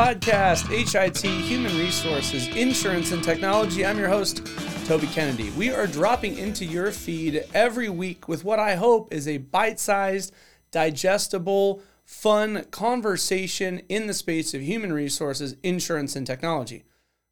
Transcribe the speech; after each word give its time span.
podcast, 0.00 0.66
HIT, 0.68 1.18
Human 1.18 1.76
Resources, 1.76 2.48
Insurance, 2.56 3.12
and 3.12 3.22
Technology. 3.22 3.84
I'm 3.84 3.98
your 3.98 4.08
host, 4.08 4.40
Toby 4.86 5.06
Kennedy. 5.08 5.50
We 5.50 5.68
are 5.68 5.86
dropping 5.86 6.38
into 6.38 6.64
your 6.64 6.90
feed 6.90 7.44
every 7.52 7.90
week 7.90 8.26
with 8.26 8.42
what 8.42 8.58
I 8.58 8.76
hope 8.76 9.12
is 9.12 9.28
a 9.28 9.36
bite 9.36 9.78
sized, 9.78 10.32
digestible, 10.70 11.82
fun 12.02 12.64
conversation 12.70 13.82
in 13.90 14.06
the 14.06 14.14
space 14.14 14.54
of 14.54 14.62
human 14.62 14.90
resources, 14.90 15.54
insurance, 15.62 16.16
and 16.16 16.26
technology. 16.26 16.84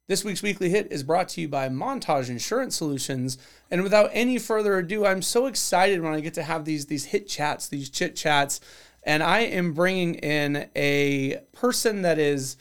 This 0.07 0.23
week's 0.23 0.43
weekly 0.43 0.69
hit 0.69 0.91
is 0.91 1.01
brought 1.01 1.29
to 1.29 1.41
you 1.41 1.47
by 1.47 1.69
Montage 1.69 2.29
Insurance 2.29 2.75
Solutions. 2.75 3.39
And 3.71 3.81
without 3.81 4.11
any 4.13 4.37
further 4.37 4.77
ado, 4.77 5.07
I'm 5.07 5.23
so 5.23 5.47
excited 5.47 6.01
when 6.01 6.13
I 6.13 6.19
get 6.19 6.35
to 6.35 6.43
have 6.43 6.65
these 6.65 6.85
these 6.85 7.05
hit 7.05 7.27
chats, 7.27 7.67
these 7.67 7.89
chit 7.89 8.15
chats, 8.15 8.61
and 9.03 9.23
I 9.23 9.39
am 9.39 9.73
bringing 9.73 10.15
in 10.15 10.69
a 10.75 11.41
person 11.53 12.01
that 12.03 12.19
is. 12.19 12.57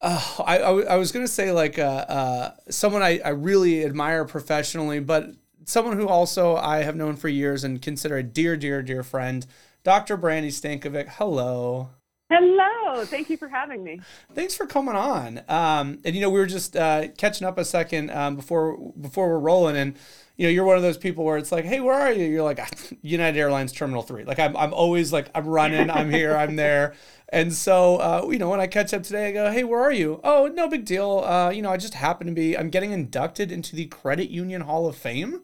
Uh, 0.00 0.22
I, 0.44 0.58
I, 0.58 0.80
I 0.82 0.96
was 0.96 1.10
gonna 1.10 1.28
say 1.28 1.52
like 1.52 1.78
uh, 1.78 1.82
uh, 1.82 2.50
someone 2.68 3.02
I, 3.02 3.20
I 3.24 3.30
really 3.30 3.84
admire 3.84 4.24
professionally, 4.24 5.00
but 5.00 5.30
someone 5.64 5.96
who 5.96 6.08
also 6.08 6.56
I 6.56 6.78
have 6.78 6.96
known 6.96 7.16
for 7.16 7.28
years 7.28 7.64
and 7.64 7.80
consider 7.82 8.16
a 8.16 8.22
dear, 8.22 8.56
dear, 8.56 8.82
dear 8.82 9.02
friend, 9.02 9.46
Dr. 9.84 10.16
Brandy 10.16 10.50
Stankovic. 10.50 11.08
Hello. 11.08 11.90
Hello. 12.30 13.04
Thank 13.04 13.30
you 13.30 13.36
for 13.36 13.48
having 13.48 13.84
me. 13.84 14.00
Thanks 14.34 14.56
for 14.56 14.66
coming 14.66 14.96
on. 14.96 15.42
Um, 15.48 16.00
and 16.04 16.14
you 16.14 16.20
know, 16.20 16.30
we 16.30 16.40
were 16.40 16.46
just 16.46 16.76
uh, 16.76 17.08
catching 17.16 17.46
up 17.46 17.56
a 17.58 17.64
second 17.64 18.10
um, 18.10 18.36
before 18.36 18.76
before 19.00 19.28
we're 19.28 19.38
rolling, 19.38 19.76
and 19.76 19.96
you 20.36 20.46
know, 20.46 20.50
you're 20.50 20.64
one 20.64 20.76
of 20.76 20.82
those 20.82 20.98
people 20.98 21.24
where 21.24 21.38
it's 21.38 21.50
like, 21.50 21.64
hey, 21.64 21.80
where 21.80 21.94
are 21.94 22.12
you? 22.12 22.26
You're 22.26 22.42
like 22.42 22.60
United 23.02 23.38
Airlines 23.38 23.72
Terminal 23.72 24.02
Three. 24.02 24.24
Like 24.24 24.38
I'm, 24.38 24.56
I'm 24.56 24.74
always 24.74 25.12
like 25.12 25.30
I'm 25.34 25.46
running, 25.46 25.90
I'm 25.90 26.10
here, 26.10 26.36
I'm 26.36 26.56
there. 26.56 26.94
And 27.30 27.52
so, 27.52 27.96
uh, 27.96 28.28
you 28.30 28.38
know, 28.38 28.48
when 28.48 28.60
I 28.60 28.66
catch 28.66 28.94
up 28.94 29.02
today, 29.02 29.28
I 29.28 29.32
go, 29.32 29.50
hey, 29.50 29.64
where 29.64 29.80
are 29.80 29.92
you? 29.92 30.20
Oh, 30.22 30.46
no 30.46 30.68
big 30.68 30.84
deal. 30.84 31.24
Uh, 31.26 31.50
you 31.50 31.60
know, 31.60 31.70
I 31.70 31.76
just 31.76 31.94
happen 31.94 32.26
to 32.28 32.32
be. 32.32 32.56
I'm 32.56 32.70
getting 32.70 32.92
inducted 32.92 33.50
into 33.50 33.74
the 33.74 33.86
Credit 33.86 34.30
Union 34.30 34.60
Hall 34.60 34.86
of 34.86 34.94
Fame. 34.94 35.42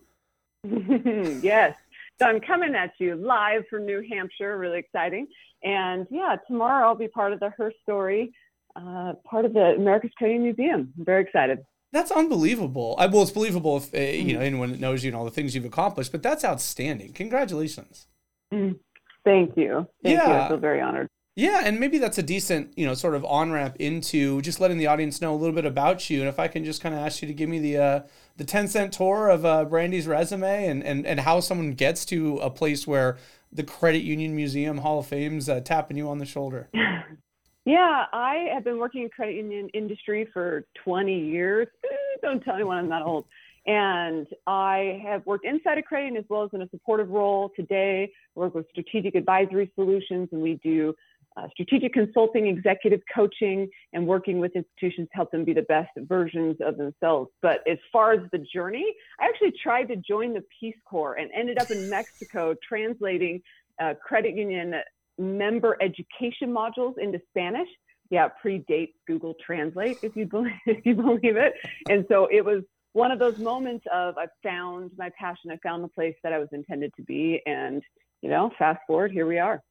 yes. 0.65 1.75
So 2.21 2.27
I'm 2.27 2.41
coming 2.41 2.75
at 2.77 2.93
you 2.99 3.17
live 3.17 3.65
from 3.69 3.85
New 3.85 4.05
Hampshire. 4.09 4.57
Really 4.59 4.79
exciting. 4.79 5.27
And 5.65 6.07
yeah, 6.11 6.37
tomorrow 6.47 6.87
I'll 6.87 6.95
be 6.95 7.09
part 7.09 7.33
of 7.33 7.41
the 7.41 7.51
Her 7.51 7.73
Story, 7.83 8.33
uh, 8.77 9.15
part 9.25 9.45
of 9.45 9.55
the 9.55 9.75
America's 9.77 10.13
Training 10.19 10.43
Museum. 10.43 10.93
I'm 10.97 11.05
very 11.05 11.23
excited. 11.23 11.65
That's 11.93 12.11
unbelievable. 12.11 12.95
I, 12.99 13.07
well, 13.07 13.23
it's 13.23 13.31
believable 13.31 13.77
if 13.77 13.95
uh, 13.95 13.99
you 13.99 14.35
know 14.35 14.41
anyone 14.41 14.81
knows 14.81 15.05
you 15.05 15.09
and 15.09 15.17
all 15.17 15.25
the 15.25 15.31
things 15.31 15.55
you've 15.55 15.65
accomplished, 15.65 16.11
but 16.11 16.23
that's 16.23 16.45
outstanding. 16.45 17.13
Congratulations. 17.13 18.07
Mm, 18.53 18.79
thank 19.25 19.57
you. 19.57 19.87
Thank 20.03 20.19
yeah. 20.19 20.29
you. 20.29 20.35
I 20.35 20.49
feel 20.49 20.57
very 20.57 20.81
honored. 20.81 21.09
Yeah, 21.35 21.63
and 21.65 21.81
maybe 21.81 21.97
that's 21.97 22.19
a 22.19 22.23
decent, 22.23 22.77
you 22.77 22.85
know, 22.85 22.93
sort 22.93 23.15
of 23.15 23.25
on 23.25 23.53
ramp 23.53 23.77
into 23.79 24.43
just 24.43 24.61
letting 24.61 24.77
the 24.77 24.87
audience 24.87 25.23
know 25.23 25.35
a 25.35 25.37
little 25.37 25.55
bit 25.55 25.65
about 25.65 26.11
you. 26.11 26.21
And 26.21 26.29
if 26.29 26.39
I 26.39 26.47
can 26.47 26.63
just 26.63 26.83
kind 26.83 26.95
of 26.95 27.01
ask 27.01 27.23
you 27.23 27.29
to 27.29 27.35
give 27.35 27.49
me 27.49 27.59
the 27.59 27.77
uh, 27.77 28.01
the 28.37 28.45
ten 28.45 28.69
cent 28.69 28.93
tour 28.93 29.29
of 29.29 29.45
uh, 29.45 29.65
Brandy's 29.67 30.07
resume 30.07 30.67
and, 30.67 30.83
and 30.83 31.07
and 31.07 31.21
how 31.21 31.41
someone 31.41 31.73
gets 31.73 32.05
to 32.07 32.39
a 32.39 32.51
place 32.51 32.87
where 32.87 33.19
the 33.51 33.63
Credit 33.63 34.03
Union 34.03 34.35
Museum 34.35 34.79
Hall 34.79 34.99
of 34.99 35.07
Fame's 35.07 35.49
uh, 35.49 35.61
tapping 35.61 35.97
you 35.99 36.09
on 36.09 36.19
the 36.19 36.27
shoulder. 36.27 36.71
Yeah, 37.65 38.07
I 38.13 38.49
have 38.53 38.65
been 38.65 38.79
working 38.79 39.03
in 39.03 39.09
credit 39.09 39.37
union 39.37 39.69
industry 39.73 40.29
for 40.33 40.65
20 40.85 41.17
years. 41.17 41.69
Don't 42.23 42.43
tell 42.43 42.55
anyone 42.55 42.79
I'm 42.79 42.89
that 42.89 43.03
old. 43.03 43.27
And 43.67 44.27
I 44.49 45.01
have 45.05 45.25
worked 45.25 45.45
inside 45.45 45.79
of 45.79 45.85
credit 45.85 46.17
as 46.19 46.25
well 46.29 46.43
as 46.43 46.51
in 46.53 46.63
a 46.63 46.69
supportive 46.71 47.11
role. 47.11 47.53
Today, 47.55 48.11
I 48.37 48.41
work 48.41 48.57
with 48.57 48.67
strategic 48.71 49.15
advisory 49.15 49.71
solutions, 49.77 50.29
and 50.33 50.43
we 50.43 50.59
do 50.65 50.93
uh, 51.37 51.47
strategic 51.53 51.93
consulting, 51.93 52.47
executive 52.47 53.01
coaching, 53.15 53.71
and 53.93 54.07
working 54.07 54.41
with 54.41 54.57
institutions 54.57 55.09
to 55.13 55.17
help 55.17 55.31
them 55.31 55.45
be 55.45 55.53
the 55.53 55.63
best 55.63 55.91
versions 55.97 56.57
of 56.61 56.77
themselves. 56.77 57.31
But 57.41 57.61
as 57.71 57.79
far 57.93 58.13
as 58.13 58.21
the 58.33 58.39
journey, 58.39 58.93
I 59.21 59.27
actually 59.27 59.53
tried 59.63 59.85
to 59.85 59.97
join 59.97 60.35
the 60.35 60.45
Peace 60.61 60.77
Corps 60.85 61.15
and 61.15 61.31
ended 61.33 61.59
up 61.59 61.71
in 61.71 61.89
Mexico 61.89 62.57
translating 62.69 63.41
uh, 63.81 63.95
credit 64.05 64.37
union 64.37 64.75
member 65.19 65.77
education 65.81 66.53
modules 66.53 66.99
into 66.99 67.21
Spanish. 67.31 67.69
Yeah, 68.11 68.29
predates 68.45 68.93
Google 69.07 69.35
Translate, 69.45 69.99
if 70.03 70.17
you 70.17 70.27
believe, 70.27 70.53
if 70.67 70.85
you 70.85 70.95
believe 70.95 71.37
it. 71.37 71.55
And 71.89 72.05
so 72.11 72.29
it 72.31 72.45
was 72.45 72.63
one 72.93 73.11
of 73.11 73.19
those 73.19 73.39
moments 73.39 73.87
of 73.93 74.19
I 74.19 74.27
found 74.43 74.91
my 74.99 75.11
passion, 75.19 75.51
I 75.51 75.57
found 75.63 75.83
the 75.83 75.89
place 75.89 76.15
that 76.23 76.33
I 76.33 76.39
was 76.39 76.49
intended 76.53 76.93
to 76.97 77.03
be, 77.03 77.41
and 77.47 77.83
you 78.21 78.29
know, 78.29 78.51
fast 78.59 78.81
forward, 78.87 79.13
here 79.13 79.27
we 79.27 79.39
are. 79.39 79.63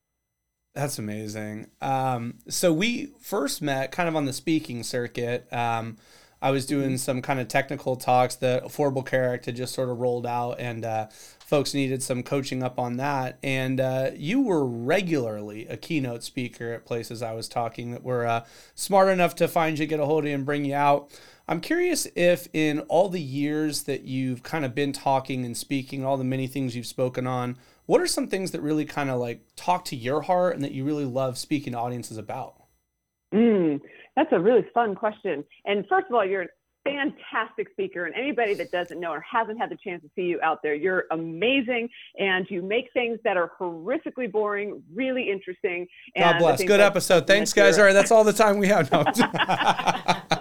That's 0.73 0.99
amazing. 0.99 1.67
Um, 1.81 2.35
so 2.47 2.71
we 2.71 3.13
first 3.19 3.61
met 3.61 3.91
kind 3.91 4.07
of 4.07 4.15
on 4.15 4.25
the 4.25 4.33
speaking 4.33 4.83
circuit. 4.83 5.51
Um, 5.51 5.97
I 6.41 6.51
was 6.51 6.65
doing 6.65 6.97
some 6.97 7.21
kind 7.21 7.39
of 7.39 7.47
technical 7.47 7.95
talks. 7.95 8.35
The 8.35 8.61
Affordable 8.65 9.05
Care 9.05 9.33
Act 9.33 9.45
had 9.45 9.55
just 9.55 9.75
sort 9.75 9.89
of 9.89 9.99
rolled 9.99 10.25
out, 10.25 10.59
and 10.59 10.83
uh, 10.83 11.07
folks 11.51 11.73
needed 11.73 12.01
some 12.01 12.23
coaching 12.23 12.63
up 12.63 12.79
on 12.79 12.95
that. 12.95 13.37
And 13.43 13.81
uh, 13.81 14.11
you 14.15 14.41
were 14.41 14.65
regularly 14.65 15.67
a 15.67 15.75
keynote 15.75 16.23
speaker 16.23 16.71
at 16.71 16.85
places 16.85 17.21
I 17.21 17.33
was 17.33 17.49
talking 17.49 17.91
that 17.91 18.03
were 18.03 18.25
uh, 18.25 18.45
smart 18.73 19.09
enough 19.09 19.35
to 19.35 19.49
find 19.49 19.77
you, 19.77 19.85
get 19.85 19.99
a 19.99 20.05
hold 20.05 20.23
of 20.23 20.29
you, 20.29 20.35
and 20.35 20.45
bring 20.45 20.63
you 20.63 20.75
out. 20.75 21.11
I'm 21.49 21.59
curious 21.59 22.07
if, 22.15 22.47
in 22.53 22.79
all 22.87 23.09
the 23.09 23.19
years 23.19 23.83
that 23.83 24.03
you've 24.03 24.43
kind 24.43 24.63
of 24.63 24.73
been 24.73 24.93
talking 24.93 25.43
and 25.43 25.57
speaking, 25.57 26.05
all 26.05 26.15
the 26.15 26.23
many 26.23 26.47
things 26.47 26.73
you've 26.73 26.85
spoken 26.87 27.27
on, 27.27 27.57
what 27.85 27.99
are 27.99 28.07
some 28.07 28.29
things 28.29 28.51
that 28.51 28.61
really 28.61 28.85
kind 28.85 29.09
of 29.09 29.19
like 29.19 29.41
talk 29.57 29.83
to 29.85 29.97
your 29.97 30.21
heart 30.21 30.55
and 30.55 30.63
that 30.63 30.71
you 30.71 30.85
really 30.85 31.03
love 31.03 31.37
speaking 31.37 31.73
to 31.73 31.79
audiences 31.79 32.17
about? 32.17 32.55
Mm, 33.33 33.81
that's 34.15 34.31
a 34.31 34.39
really 34.39 34.65
fun 34.73 34.95
question. 34.95 35.43
And 35.65 35.85
first 35.89 36.07
of 36.07 36.15
all, 36.15 36.25
you're 36.25 36.43
a 36.43 36.47
fantastic 36.83 37.69
speaker. 37.71 38.05
And 38.05 38.15
anybody 38.15 38.53
that 38.55 38.71
doesn't 38.71 38.99
know 38.99 39.11
or 39.11 39.21
hasn't 39.21 39.59
had 39.59 39.69
the 39.69 39.77
chance 39.77 40.01
to 40.03 40.09
see 40.15 40.23
you 40.23 40.39
out 40.41 40.61
there, 40.63 40.73
you're 40.73 41.05
amazing. 41.11 41.89
And 42.19 42.45
you 42.49 42.61
make 42.61 42.91
things 42.93 43.19
that 43.23 43.37
are 43.37 43.51
horrifically 43.59 44.31
boring 44.31 44.81
really 44.93 45.29
interesting. 45.29 45.87
God 46.17 46.39
bless. 46.39 46.63
Good 46.63 46.79
episode. 46.79 47.27
Thanks, 47.27 47.53
guys. 47.53 47.77
All 47.77 47.85
right. 47.85 47.93
That's 47.93 48.11
all 48.11 48.23
the 48.23 48.33
time 48.33 48.57
we 48.57 48.67
have. 48.67 48.91
No. 48.91 49.03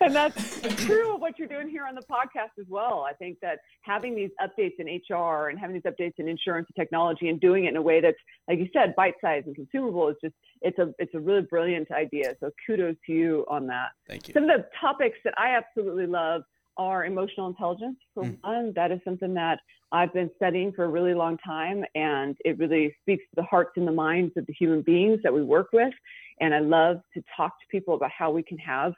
and 0.00 0.14
that's 0.14 0.60
true 0.84 1.14
of 1.14 1.20
what 1.20 1.38
you're 1.38 1.48
doing 1.48 1.68
here 1.68 1.86
on 1.86 1.94
the 1.94 2.02
podcast 2.02 2.58
as 2.58 2.66
well. 2.68 3.06
I 3.08 3.12
think 3.12 3.38
that 3.40 3.58
having 3.82 4.14
these 4.14 4.30
updates 4.40 4.74
in 4.78 4.86
HR 4.86 5.48
and 5.48 5.58
having 5.58 5.74
these 5.74 5.90
updates 5.90 6.14
in 6.18 6.28
insurance 6.28 6.68
and 6.68 6.82
technology 6.82 7.28
and 7.28 7.40
doing 7.40 7.64
it 7.66 7.70
in 7.70 7.76
a 7.76 7.82
way 7.82 8.00
that's, 8.00 8.16
like 8.48 8.58
you 8.58 8.68
said, 8.72 8.94
bite-sized 8.96 9.46
and 9.46 9.54
consumable 9.54 10.08
is 10.08 10.16
just 10.22 10.34
it's 10.62 10.78
a 10.78 10.92
it's 10.98 11.14
a 11.14 11.20
really 11.20 11.42
brilliant 11.42 11.90
idea. 11.90 12.34
So 12.40 12.50
kudos 12.66 12.96
to 13.06 13.12
you 13.12 13.44
on 13.48 13.66
that. 13.68 13.88
Thank 14.08 14.28
you. 14.28 14.34
Some 14.34 14.44
of 14.44 14.50
the 14.50 14.66
topics 14.80 15.18
that 15.24 15.34
I 15.38 15.56
absolutely 15.56 16.06
love 16.06 16.42
are 16.78 17.04
emotional 17.04 17.46
intelligence 17.46 17.96
for 18.14 18.24
mm. 18.24 18.36
one. 18.42 18.72
That 18.76 18.92
is 18.92 19.00
something 19.04 19.34
that 19.34 19.60
I've 19.92 20.12
been 20.12 20.30
studying 20.36 20.72
for 20.72 20.84
a 20.84 20.88
really 20.88 21.14
long 21.14 21.38
time, 21.38 21.84
and 21.94 22.36
it 22.44 22.58
really 22.58 22.94
speaks 23.02 23.22
to 23.24 23.36
the 23.36 23.42
hearts 23.44 23.72
and 23.76 23.86
the 23.86 23.92
minds 23.92 24.32
of 24.36 24.46
the 24.46 24.52
human 24.52 24.82
beings 24.82 25.20
that 25.22 25.32
we 25.32 25.42
work 25.42 25.68
with. 25.72 25.92
And 26.40 26.54
I 26.54 26.58
love 26.58 26.98
to 27.14 27.22
talk 27.36 27.52
to 27.60 27.66
people 27.70 27.94
about 27.94 28.10
how 28.16 28.30
we 28.30 28.42
can 28.42 28.58
have 28.58 28.92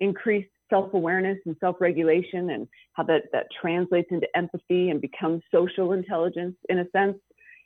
increased 0.00 0.50
self-awareness 0.70 1.38
and 1.46 1.56
self-regulation 1.60 2.50
and 2.50 2.66
how 2.94 3.02
that, 3.04 3.22
that 3.32 3.46
translates 3.60 4.08
into 4.10 4.26
empathy 4.36 4.90
and 4.90 5.00
becomes 5.00 5.42
social 5.52 5.92
intelligence 5.92 6.56
in 6.68 6.78
a 6.78 6.84
sense. 6.90 7.16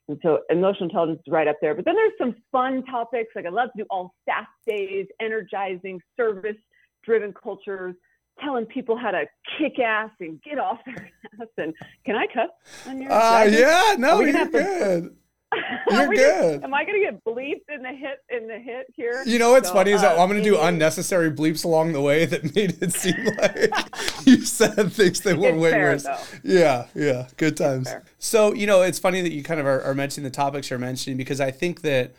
And 0.09 0.19
so 0.23 0.41
emotional 0.51 0.85
intelligence 0.85 1.21
is 1.27 1.33
right 1.33 1.47
up 1.47 1.57
there. 1.61 1.75
But 1.75 1.85
then 1.85 1.95
there's 1.95 2.13
some 2.19 2.35
fun 2.51 2.85
topics. 2.87 3.31
Like 3.37 3.47
I 3.47 3.51
love 3.51 3.69
to 3.77 3.83
do 3.83 3.87
all 3.91 4.15
staff 4.23 4.47
days, 4.67 5.07
energizing, 5.21 6.01
service 6.17 6.57
driven 7.05 7.33
cultures, 7.33 7.95
telling 8.41 8.67
people 8.67 8.97
how 8.97 9.11
to 9.11 9.25
kick 9.59 9.79
ass 9.79 10.11
and 10.21 10.41
get 10.43 10.59
off 10.59 10.79
their 10.85 11.11
ass. 11.41 11.49
And 11.57 11.75
can 12.05 12.17
I 12.17 12.27
cuss 12.27 12.51
on 12.87 13.03
your? 13.03 13.13
Uh, 13.13 13.45
yeah, 13.45 13.97
no, 13.99 14.21
you're 14.21 14.47
good. 14.47 15.17
You're 15.91 16.09
good. 16.09 16.63
am 16.63 16.75
I 16.75 16.85
going 16.85 17.01
to 17.01 17.11
get 17.11 17.25
bleeped 17.25 17.75
in 17.75 17.83
the 17.83 17.89
hit 17.89 18.23
in 18.29 18.49
the 18.49 18.59
hit 18.59 18.87
here? 18.95 19.23
You 19.25 19.39
know 19.39 19.53
what's 19.53 19.69
so, 19.69 19.75
funny 19.75 19.93
is 19.93 20.03
uh, 20.03 20.11
I'm 20.11 20.29
going 20.29 20.43
to 20.43 20.49
do 20.49 20.59
unnecessary 20.61 21.31
bleeps 21.31 21.65
along 21.65 21.93
the 21.93 22.01
way 22.01 22.27
that 22.27 22.55
made 22.55 22.83
it 22.83 22.93
seem 22.93 23.25
like 23.39 24.27
you 24.27 24.45
said 24.45 24.93
things 24.93 25.21
that 25.21 25.39
were 25.39 25.55
way 25.55 25.73
worse. 25.73 26.07
Yeah, 26.43 26.87
yeah, 26.95 27.29
good 27.37 27.57
times. 27.57 27.89
So 28.19 28.53
you 28.53 28.67
know, 28.67 28.83
it's 28.83 28.99
funny 28.99 29.23
that 29.23 29.33
you 29.33 29.43
kind 29.43 29.61
of 29.61 29.67
are, 29.67 29.83
are 29.83 29.95
mentioning 29.95 30.31
the 30.31 30.35
topics 30.35 30.69
you're 30.71 30.79
mentioning 30.79 31.17
because 31.17 31.41
I 31.41 31.51
think 31.51 31.81
that 31.83 32.15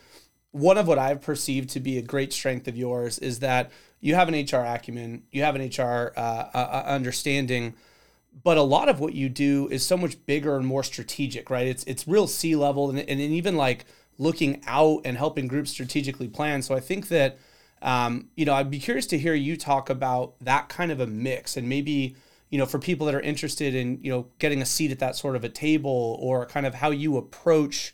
one 0.52 0.78
of 0.78 0.88
what 0.88 0.98
I've 0.98 1.22
perceived 1.22 1.70
to 1.72 1.80
be 1.80 1.98
a 1.98 2.02
great 2.02 2.34
strength 2.34 2.68
of 2.68 2.76
yours 2.76 3.20
is 3.20 3.40
that 3.40 3.72
you 4.00 4.16
have 4.16 4.28
an 4.28 4.34
HR 4.34 4.66
acumen, 4.66 5.24
you 5.32 5.44
have 5.44 5.56
an 5.56 5.62
HR 5.62 6.14
uh, 6.18 6.50
uh, 6.54 6.84
understanding 6.88 7.76
but 8.44 8.58
a 8.58 8.62
lot 8.62 8.90
of 8.90 9.00
what 9.00 9.14
you 9.14 9.30
do 9.30 9.68
is 9.70 9.86
so 9.86 9.98
much 9.98 10.24
bigger 10.26 10.56
and 10.56 10.66
more 10.66 10.84
strategic, 10.84 11.50
right? 11.50 11.68
It's 11.68 11.84
it's 11.86 12.08
real 12.08 12.28
C 12.28 12.56
level 12.56 12.90
and, 12.90 13.00
and 13.00 13.20
even 13.20 13.56
like 13.56 13.86
looking 14.18 14.62
out 14.68 15.02
and 15.06 15.18
helping 15.18 15.48
groups 15.48 15.72
strategically 15.72 16.28
plan. 16.28 16.62
So 16.62 16.76
I 16.76 16.80
think 16.80 17.08
that 17.10 17.38
um, 17.82 18.30
you 18.36 18.46
know 18.46 18.54
I'd 18.54 18.70
be 18.70 18.80
curious 18.80 19.08
to 19.08 19.18
hear 19.18 19.34
you 19.34 19.58
talk 19.58 19.90
about 19.90 20.36
that 20.42 20.70
kind 20.70 20.92
of 20.92 21.00
a 21.00 21.08
mix 21.08 21.58
and 21.58 21.68
maybe 21.68 22.16
you 22.50 22.58
know 22.58 22.66
for 22.66 22.80
people 22.80 23.06
that 23.08 23.16
are 23.16 23.22
interested 23.22 23.76
in 23.76 24.00
you 24.02 24.12
know 24.12 24.28
getting 24.40 24.62
a 24.62 24.66
seat 24.66 24.92
at 24.92 25.00
that 25.00 25.16
sort 25.16 25.36
of 25.36 25.44
a 25.44 25.50
table 25.50 26.18
or 26.22 26.46
kind 26.46 26.66
of 26.66 26.76
how 26.76 26.92
you 26.92 27.18
approach 27.18 27.94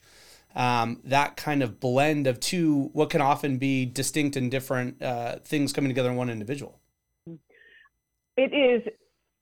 um, 0.55 1.01
that 1.03 1.35
kind 1.35 1.61
of 1.61 1.79
blend 1.79 2.27
of 2.27 2.39
two, 2.39 2.89
what 2.93 3.09
can 3.09 3.21
often 3.21 3.57
be 3.57 3.85
distinct 3.85 4.37
and 4.37 4.49
different 4.49 5.01
uh, 5.01 5.37
things 5.39 5.73
coming 5.73 5.89
together 5.89 6.09
in 6.09 6.15
one 6.15 6.29
individual? 6.29 6.79
It 8.37 8.53
is 8.53 8.93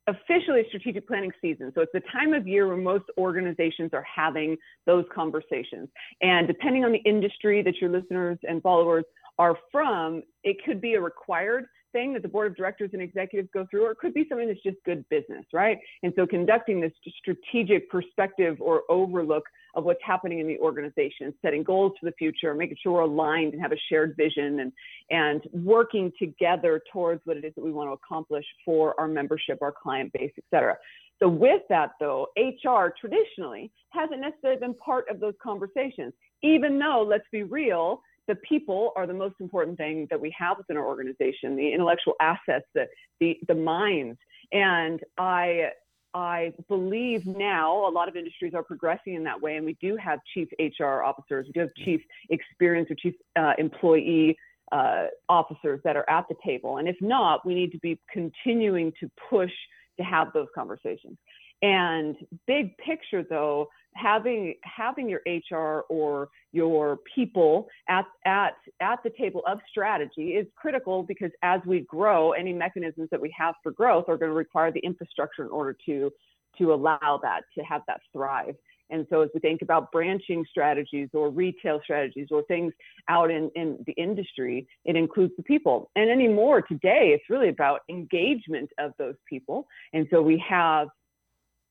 officially 0.07 0.63
strategic 0.67 1.07
planning 1.07 1.31
season. 1.41 1.71
So 1.75 1.81
it's 1.81 1.91
the 1.94 2.01
time 2.11 2.33
of 2.33 2.47
year 2.47 2.67
where 2.67 2.77
most 2.77 3.05
organizations 3.17 3.91
are 3.94 4.03
having 4.03 4.57
those 4.85 5.05
conversations. 5.13 5.89
And 6.21 6.47
depending 6.47 6.83
on 6.83 6.91
the 6.91 7.01
industry 7.05 7.61
that 7.63 7.75
your 7.79 7.89
listeners 7.89 8.38
and 8.44 8.61
followers 8.61 9.05
are 9.39 9.57
from, 9.71 10.23
it 10.44 10.57
could 10.65 10.81
be 10.81 10.95
a 10.95 11.01
required 11.01 11.65
thing 11.91 12.13
that 12.13 12.21
the 12.21 12.27
board 12.27 12.47
of 12.47 12.57
directors 12.57 12.89
and 12.94 13.01
executives 13.01 13.47
go 13.53 13.65
through, 13.69 13.85
or 13.85 13.91
it 13.91 13.97
could 14.00 14.13
be 14.13 14.25
something 14.27 14.47
that's 14.47 14.61
just 14.63 14.77
good 14.85 15.07
business, 15.09 15.45
right? 15.53 15.77
And 16.01 16.11
so 16.15 16.27
conducting 16.27 16.81
this 16.81 16.91
strategic 17.19 17.89
perspective 17.89 18.57
or 18.59 18.81
overlook 18.89 19.44
of 19.75 19.83
what's 19.83 20.01
happening 20.05 20.39
in 20.39 20.47
the 20.47 20.57
organization, 20.59 21.33
setting 21.41 21.63
goals 21.63 21.93
for 21.99 22.05
the 22.05 22.15
future, 22.17 22.53
making 22.53 22.77
sure 22.81 22.93
we're 22.93 23.01
aligned 23.01 23.53
and 23.53 23.61
have 23.61 23.71
a 23.71 23.77
shared 23.89 24.15
vision 24.15 24.59
and, 24.59 24.71
and 25.09 25.41
working 25.51 26.11
together 26.19 26.81
towards 26.91 27.21
what 27.25 27.37
it 27.37 27.43
is 27.43 27.53
that 27.55 27.63
we 27.63 27.71
want 27.71 27.89
to 27.89 27.93
accomplish 27.93 28.45
for 28.63 28.99
our 28.99 29.07
membership, 29.07 29.59
our 29.61 29.71
client 29.71 30.11
base, 30.13 30.31
et 30.37 30.43
cetera. 30.51 30.75
So 31.19 31.27
with 31.27 31.61
that 31.69 31.91
though, 31.99 32.27
HR 32.37 32.93
traditionally 32.99 33.71
hasn't 33.89 34.21
necessarily 34.21 34.59
been 34.59 34.73
part 34.75 35.05
of 35.09 35.19
those 35.19 35.35
conversations, 35.41 36.13
even 36.41 36.77
though, 36.77 37.05
let's 37.07 37.27
be 37.31 37.43
real, 37.43 38.01
the 38.27 38.35
people 38.35 38.93
are 38.95 39.05
the 39.05 39.13
most 39.13 39.35
important 39.39 39.77
thing 39.77 40.07
that 40.09 40.19
we 40.19 40.33
have 40.37 40.57
within 40.57 40.77
our 40.77 40.85
organization, 40.85 41.55
the 41.55 41.73
intellectual 41.73 42.13
assets, 42.21 42.65
the, 42.73 42.85
the, 43.19 43.37
the 43.47 43.55
minds. 43.55 44.17
And 44.51 45.01
I 45.17 45.69
I 46.13 46.54
believe 46.68 47.25
now 47.25 47.88
a 47.88 47.89
lot 47.89 48.07
of 48.07 48.15
industries 48.15 48.54
are 48.54 48.63
progressing 48.63 49.15
in 49.15 49.24
that 49.24 49.42
way, 49.42 49.57
and 49.57 49.65
we 49.65 49.77
do 49.81 49.98
have 49.98 50.19
chief 50.33 50.48
HR 50.60 51.01
officers, 51.01 51.48
we 51.48 51.54
do 51.54 51.60
have 51.62 51.74
chief 51.83 52.01
experience 52.30 52.89
or 52.92 52.95
chief 52.95 53.15
uh, 53.36 53.54
employee 53.57 54.38
uh, 54.71 55.06
officers 55.30 55.80
that 55.83 55.95
are 55.95 56.07
at 56.10 56.25
the 56.30 56.36
table. 56.45 56.77
And 56.77 56.88
if 56.88 56.95
not, 57.01 57.45
we 57.45 57.56
need 57.56 57.71
to 57.71 57.80
be 57.80 58.00
continuing 58.12 58.92
to 59.00 59.10
push 59.30 59.51
to 59.98 60.04
have 60.04 60.33
those 60.33 60.48
conversations. 60.56 61.18
And 61.63 62.18
big 62.45 62.77
picture, 62.77 63.24
though, 63.24 63.69
having 63.95 64.56
having 64.63 65.07
your 65.07 65.21
HR 65.25 65.86
or 65.88 66.30
your 66.51 67.00
people 67.15 67.68
at 67.88 68.06
at 68.25 68.56
at 68.81 69.00
the 69.04 69.10
table 69.18 69.42
of 69.48 69.60
strategy 69.69 70.31
is 70.31 70.45
critical 70.57 71.04
because 71.04 71.31
as 71.42 71.62
we 71.65 71.81
grow, 71.81 72.33
any 72.33 72.51
mechanisms 72.51 73.07
that 73.12 73.21
we 73.21 73.33
have 73.38 73.56
for 73.63 73.71
growth 73.71 74.06
are 74.10 74.18
going 74.18 74.30
to 74.31 74.36
require 74.36 74.74
the 74.74 74.81
infrastructure 74.81 75.44
in 75.44 75.50
order 75.50 75.75
to 75.86 76.12
to 76.57 76.74
allow 76.74 77.19
that 77.24 77.44
to 77.57 77.63
have 77.63 77.81
that 77.88 78.01
thrive. 78.12 78.56
And 78.89 79.07
so 79.09 79.21
as 79.21 79.30
we 79.33 79.39
think 79.39 79.62
about 79.62 79.92
branching 79.92 80.45
strategies 80.51 81.09
or 81.13 81.30
retail 81.30 81.80
strategies 81.83 82.27
or 82.30 82.44
things 82.44 82.74
out 83.07 83.31
in, 83.31 83.50
in 83.56 83.83
the 83.88 83.94
industry, 83.94 84.68
it 84.86 84.95
includes 84.95 85.33
the 85.36 85.44
people. 85.44 85.89
And 85.95 86.12
anymore 86.12 86.62
today, 86.62 87.16
it's 87.16 87.24
really 87.30 87.50
about 87.50 87.80
engagement 87.89 88.69
of 88.77 88.92
those 89.00 89.16
people. 89.27 89.66
And 89.94 90.06
so 90.12 90.21
we 90.21 90.44
have 90.48 90.89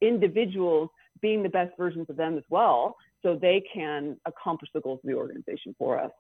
individuals 0.03 0.91
being 1.21 1.43
the 1.43 1.49
best 1.49 1.73
versions 1.79 2.11
of 2.11 2.17
them 2.17 2.37
as 2.37 2.45
well 2.51 2.97
so 3.23 3.39
they 3.41 3.63
can 3.73 4.17
accomplish 4.27 4.69
the 4.75 4.81
goals 4.81 4.99
of 5.03 5.09
the 5.09 5.15
organization 5.15 5.75
for 5.79 5.99
us. 5.99 6.11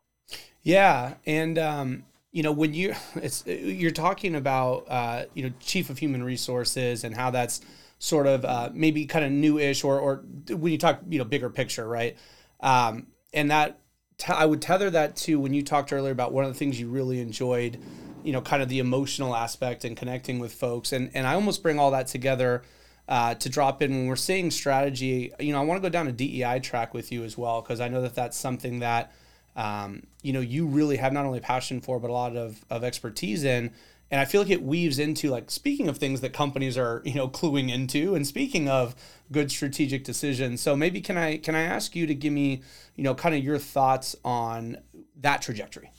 Yeah 0.63 1.15
and 1.27 1.59
um, 1.59 2.05
you 2.31 2.43
know 2.43 2.53
when 2.53 2.73
you 2.73 2.95
it's 3.17 3.45
you're 3.47 3.91
talking 3.91 4.35
about 4.35 4.87
uh, 4.89 5.25
you 5.35 5.43
know 5.43 5.53
chief 5.61 5.91
of 5.91 5.99
human 5.99 6.23
resources 6.23 7.05
and 7.05 7.15
how 7.15 7.31
that's 7.31 7.61
sort 7.99 8.27
of 8.27 8.45
uh, 8.45 8.71
maybe 8.73 9.07
kind 9.07 9.25
of 9.25 9.31
newish 9.31 9.85
or 9.85 9.99
or 9.99 10.25
when 10.49 10.73
you 10.73 10.79
talk 10.79 11.01
you 11.09 11.19
know 11.19 11.25
bigger 11.25 11.51
picture 11.51 11.87
right? 11.87 12.17
Um, 12.61 13.09
and 13.35 13.51
that 13.51 13.79
t- 14.19 14.33
I 14.33 14.47
would 14.47 14.63
tether 14.63 14.91
that 14.91 15.17
to 15.17 15.39
when 15.39 15.55
you 15.55 15.63
talked 15.63 15.93
earlier 15.93 16.13
about 16.13 16.33
one 16.33 16.45
of 16.45 16.53
the 16.53 16.59
things 16.59 16.81
you 16.81 16.89
really 16.89 17.21
enjoyed 17.21 17.79
you 18.25 18.33
know 18.33 18.41
kind 18.41 18.63
of 18.63 18.69
the 18.69 18.79
emotional 18.79 19.35
aspect 19.35 19.85
and 19.85 19.97
connecting 19.97 20.39
with 20.39 20.53
folks 20.53 20.93
and 20.93 21.11
and 21.15 21.27
I 21.27 21.35
almost 21.35 21.63
bring 21.63 21.79
all 21.79 21.91
that 21.91 22.07
together 22.07 22.63
uh, 23.09 23.35
to 23.35 23.49
drop 23.49 23.83
in 23.83 23.91
when 23.91 24.07
we're 24.07 24.17
saying 24.17 24.51
strategy. 24.51 25.33
You 25.41 25.53
know, 25.53 25.61
I 25.61 25.65
want 25.65 25.83
to 25.83 25.89
go 25.89 25.93
down 25.93 26.09
a 26.09 26.13
DEI 26.13 26.61
track 26.61 26.95
with 26.95 27.13
you 27.13 27.25
as 27.25 27.37
well 27.37 27.61
because 27.61 27.81
I 27.81 27.89
know 27.89 28.03
that 28.03 28.15
that's 28.15 28.37
something 28.37 28.81
that 28.81 29.13
um, 29.55 30.05
you 30.23 30.33
know 30.33 30.41
you 30.41 30.67
really 30.67 30.97
have 30.97 31.13
not 31.13 31.27
only 31.27 31.41
passion 31.41 31.81
for 31.81 32.01
but 32.01 32.11
a 32.11 32.13
lot 32.13 32.37
of, 32.37 32.65
of 32.71 32.85
expertise 32.85 33.45
in. 33.45 33.73
And 34.11 34.21
I 34.21 34.27
feel 34.27 34.43
like 34.43 34.51
it 34.51 34.63
weaves 34.63 34.99
into 34.99 35.31
like 35.31 35.51
speaking 35.51 35.89
of 35.89 35.97
things 35.97 36.21
that 36.21 36.35
companies 36.35 36.77
are 36.77 37.03
you 37.05 37.15
know 37.15 37.29
cluing 37.29 37.73
into, 37.73 38.15
and 38.15 38.27
speaking 38.27 38.69
of 38.69 38.95
good 39.31 39.51
strategic 39.51 40.05
decisions. 40.05 40.61
So 40.61 40.77
maybe 40.77 41.01
can 41.01 41.17
I 41.17 41.39
can 41.39 41.55
I 41.55 41.63
ask 41.63 41.97
you 41.97 42.07
to 42.07 42.15
give 42.15 42.33
me 42.33 42.63
you 42.95 43.05
know 43.05 43.15
kind 43.15 43.35
of 43.35 43.43
your 43.43 43.59
thoughts 43.59 44.15
on 44.25 44.77
that 45.21 45.43
trajectory? 45.43 45.91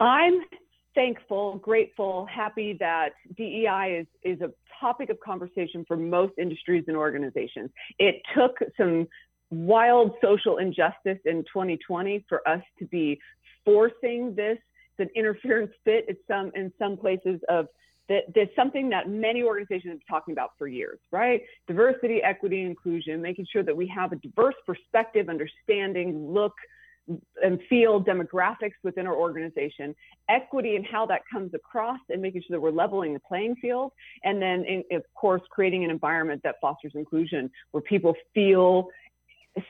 I'm 0.00 0.40
thankful, 0.94 1.58
grateful, 1.58 2.26
happy 2.26 2.76
that 2.80 3.10
DEI 3.36 4.00
is 4.00 4.06
is 4.22 4.40
a 4.40 4.50
topic 4.80 5.10
of 5.10 5.18
conversation 5.20 5.84
for 5.86 5.96
most 5.96 6.34
industries 6.38 6.84
and 6.88 6.96
organizations. 6.96 7.70
It 7.98 8.22
took 8.34 8.58
some 8.76 9.06
wild 9.50 10.12
social 10.22 10.58
injustice 10.58 11.18
in 11.24 11.44
2020 11.52 12.24
for 12.28 12.46
us 12.48 12.62
to 12.78 12.86
be 12.86 13.20
forcing 13.64 14.34
this. 14.34 14.58
It's 14.98 15.10
an 15.10 15.10
interference 15.16 15.72
fit 15.84 16.06
in 16.08 16.16
some 16.28 16.52
in 16.54 16.72
some 16.78 16.96
places 16.96 17.40
of 17.48 17.68
that 18.08 18.24
there's 18.34 18.48
something 18.54 18.90
that 18.90 19.08
many 19.08 19.42
organizations 19.42 19.92
have 19.92 19.98
been 19.98 20.06
talking 20.06 20.32
about 20.32 20.50
for 20.58 20.68
years, 20.68 20.98
right? 21.10 21.40
Diversity, 21.66 22.22
equity, 22.22 22.62
inclusion, 22.62 23.22
making 23.22 23.46
sure 23.50 23.62
that 23.62 23.76
we 23.76 23.86
have 23.88 24.12
a 24.12 24.16
diverse 24.16 24.54
perspective, 24.66 25.28
understanding, 25.28 26.30
look, 26.30 26.52
and 27.42 27.60
feel 27.68 28.02
demographics 28.02 28.72
within 28.82 29.06
our 29.06 29.14
organization, 29.14 29.94
equity 30.28 30.76
and 30.76 30.86
how 30.86 31.04
that 31.06 31.20
comes 31.30 31.52
across, 31.54 31.98
and 32.08 32.22
making 32.22 32.42
sure 32.42 32.56
that 32.56 32.60
we're 32.60 32.70
leveling 32.70 33.12
the 33.12 33.20
playing 33.20 33.54
field, 33.56 33.92
and 34.22 34.40
then 34.40 34.64
in, 34.64 34.82
of 34.96 35.02
course 35.14 35.42
creating 35.50 35.84
an 35.84 35.90
environment 35.90 36.40
that 36.44 36.56
fosters 36.60 36.92
inclusion 36.94 37.50
where 37.72 37.82
people 37.82 38.14
feel 38.32 38.88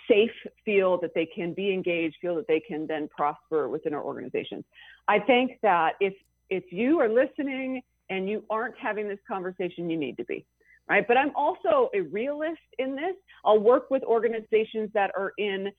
safe, 0.08 0.31
feel 0.64 0.98
that 1.00 1.10
they 1.14 1.26
can 1.26 1.52
be 1.52 1.72
engaged, 1.72 2.16
feel 2.20 2.36
that 2.36 2.46
they 2.46 2.60
can 2.60 2.86
then 2.86 3.08
prosper 3.08 3.69
within 3.69 3.92
our 3.94 4.02
organizations. 4.02 4.64
I 5.08 5.19
think 5.19 5.58
that 5.62 5.94
if 6.00 6.14
if 6.50 6.72
you 6.72 7.00
are 7.00 7.08
listening 7.08 7.82
and 8.10 8.28
you 8.28 8.44
aren't 8.50 8.76
having 8.78 9.08
this 9.08 9.19
conversation, 9.26 9.90
you 9.90 9.96
need 9.96 10.16
to 10.19 10.25
be 10.25 10.44
right. 10.88 11.06
But 11.06 11.16
I'm 11.16 11.32
also 11.34 11.90
a 11.94 12.00
realist 12.00 12.61
in 12.78 12.94
this. 12.94 13.16
I'll 13.44 13.59
work 13.59 13.90
with 13.90 14.02
organizations 14.04 14.90
that 14.94 15.11
are 15.16 15.32
in 15.38 15.70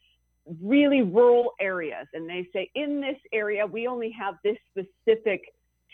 really 0.61 1.01
rural 1.01 1.53
areas 1.59 2.07
and 2.13 2.29
they 2.29 2.47
say 2.53 2.69
in 2.75 3.01
this 3.01 3.17
area 3.33 3.65
we 3.65 3.87
only 3.87 4.11
have 4.11 4.35
this 4.43 4.57
specific 4.69 5.41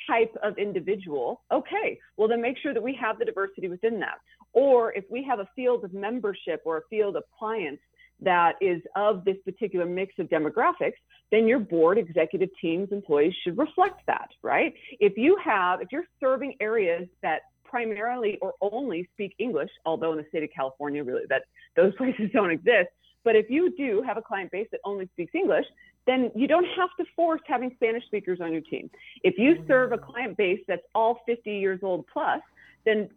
type 0.08 0.36
of 0.44 0.58
individual. 0.58 1.42
Okay 1.52 2.00
well 2.18 2.28
then 2.28 2.42
make 2.42 2.58
sure 2.58 2.74
that 2.74 2.84
we 2.84 2.98
have 3.00 3.20
the 3.20 3.26
diversity 3.26 3.68
within 3.68 4.00
that. 4.00 4.18
Or 4.54 4.94
if 4.94 5.06
we 5.10 5.24
have 5.24 5.40
a 5.40 5.48
field 5.56 5.86
of 5.86 5.94
membership 5.94 6.62
or 6.66 6.78
a 6.78 6.82
field 6.90 7.16
of 7.16 7.24
clients 7.38 7.82
that 8.20 8.54
is 8.62 8.82
of 8.96 9.24
this 9.26 9.38
particular 9.46 9.86
mix 9.86 10.14
of 10.20 10.28
demographics 10.28 11.00
then 11.32 11.48
your 11.48 11.60
board 11.60 11.98
executive 11.98 12.50
teams 12.62 12.90
employees 12.92 13.34
should 13.44 13.58
reflect 13.58 14.02
that 14.08 14.30
right? 14.44 14.74
If 15.00 15.18
you 15.18 15.38
have 15.44 15.82
if 15.82 15.90
you're 15.92 16.06
serving 16.20 16.56
areas 16.60 17.08
that 17.22 17.42
primarily 17.64 18.38
or 18.42 18.54
only 18.62 19.08
speak 19.14 19.34
english 19.40 19.70
although 19.86 20.12
in 20.12 20.18
the 20.18 20.26
state 20.28 20.44
of 20.44 20.50
california 20.54 21.02
really 21.04 21.24
that 21.30 21.44
those 21.78 21.96
places 21.98 22.30
don't 22.34 22.52
exist 22.52 22.90
but 23.24 23.36
if 23.36 23.50
you 23.50 23.74
do 23.76 24.04
have 24.06 24.18
a 24.18 24.22
client 24.22 24.52
base 24.52 24.68
that 24.72 24.80
only 24.84 25.08
speaks 25.14 25.34
English, 25.36 25.66
then 26.08 26.32
you 26.36 26.48
don't 26.48 26.66
have 26.78 26.90
to 27.00 27.06
force 27.16 27.42
having 27.46 27.72
Spanish 27.76 28.06
speakers 28.06 28.40
on 28.42 28.52
your 28.52 28.62
team. 28.62 28.90
If 29.24 29.38
you 29.38 29.56
mm-hmm. 29.56 29.68
serve 29.68 29.92
a 29.92 29.98
client 29.98 30.38
base 30.38 30.60
that's 30.68 30.82
all 30.96 31.22
50 31.26 31.52
years 31.52 31.80
old 31.84 32.06
plus, 32.12 32.42
then 32.86 33.10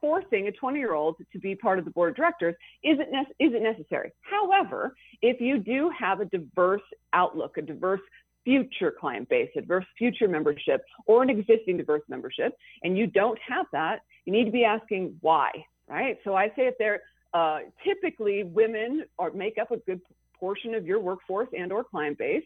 forcing 0.00 0.46
a 0.48 0.52
20 0.52 0.78
year 0.78 0.94
old 0.94 1.16
to 1.32 1.38
be 1.38 1.54
part 1.54 1.78
of 1.78 1.84
the 1.84 1.90
board 1.90 2.10
of 2.10 2.16
directors 2.16 2.54
isn't, 2.84 3.10
ne- 3.10 3.46
isn't 3.46 3.62
necessary. 3.62 4.12
However, 4.22 4.94
if 5.22 5.40
you 5.40 5.58
do 5.58 5.90
have 5.98 6.20
a 6.20 6.24
diverse 6.26 6.82
outlook, 7.12 7.56
a 7.56 7.62
diverse 7.62 8.00
future 8.44 8.92
client 8.98 9.28
base, 9.28 9.50
a 9.56 9.60
diverse 9.60 9.84
future 9.98 10.28
membership, 10.28 10.82
or 11.06 11.22
an 11.22 11.30
existing 11.30 11.76
diverse 11.76 12.02
membership, 12.08 12.56
and 12.82 12.96
you 12.96 13.06
don't 13.06 13.38
have 13.46 13.66
that, 13.72 14.00
you 14.24 14.32
need 14.32 14.44
to 14.44 14.50
be 14.50 14.64
asking 14.64 15.16
why, 15.20 15.50
right? 15.88 16.18
So 16.24 16.34
I 16.34 16.48
say 16.48 16.66
if 16.66 16.74
there 16.78 17.02
uh, 17.32 17.58
typically, 17.84 18.44
women 18.44 19.04
are, 19.18 19.30
make 19.30 19.58
up 19.58 19.70
a 19.70 19.76
good 19.78 20.00
portion 20.38 20.74
of 20.74 20.86
your 20.86 21.00
workforce 21.00 21.48
and 21.56 21.72
or 21.72 21.84
client 21.84 22.18
base. 22.18 22.44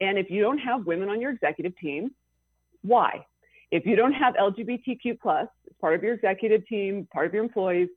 And 0.00 0.18
if 0.18 0.30
you 0.30 0.42
don't 0.42 0.58
have 0.58 0.86
women 0.86 1.08
on 1.08 1.20
your 1.20 1.30
executive 1.30 1.76
team, 1.78 2.10
why? 2.82 3.26
If 3.70 3.86
you 3.86 3.96
don't 3.96 4.12
have 4.12 4.34
LGBTQ 4.34 5.20
plus 5.20 5.48
part 5.80 5.94
of 5.94 6.02
your 6.02 6.14
executive 6.14 6.66
team, 6.66 7.06
part 7.12 7.26
of 7.26 7.34
your 7.34 7.42
employees, 7.42 7.88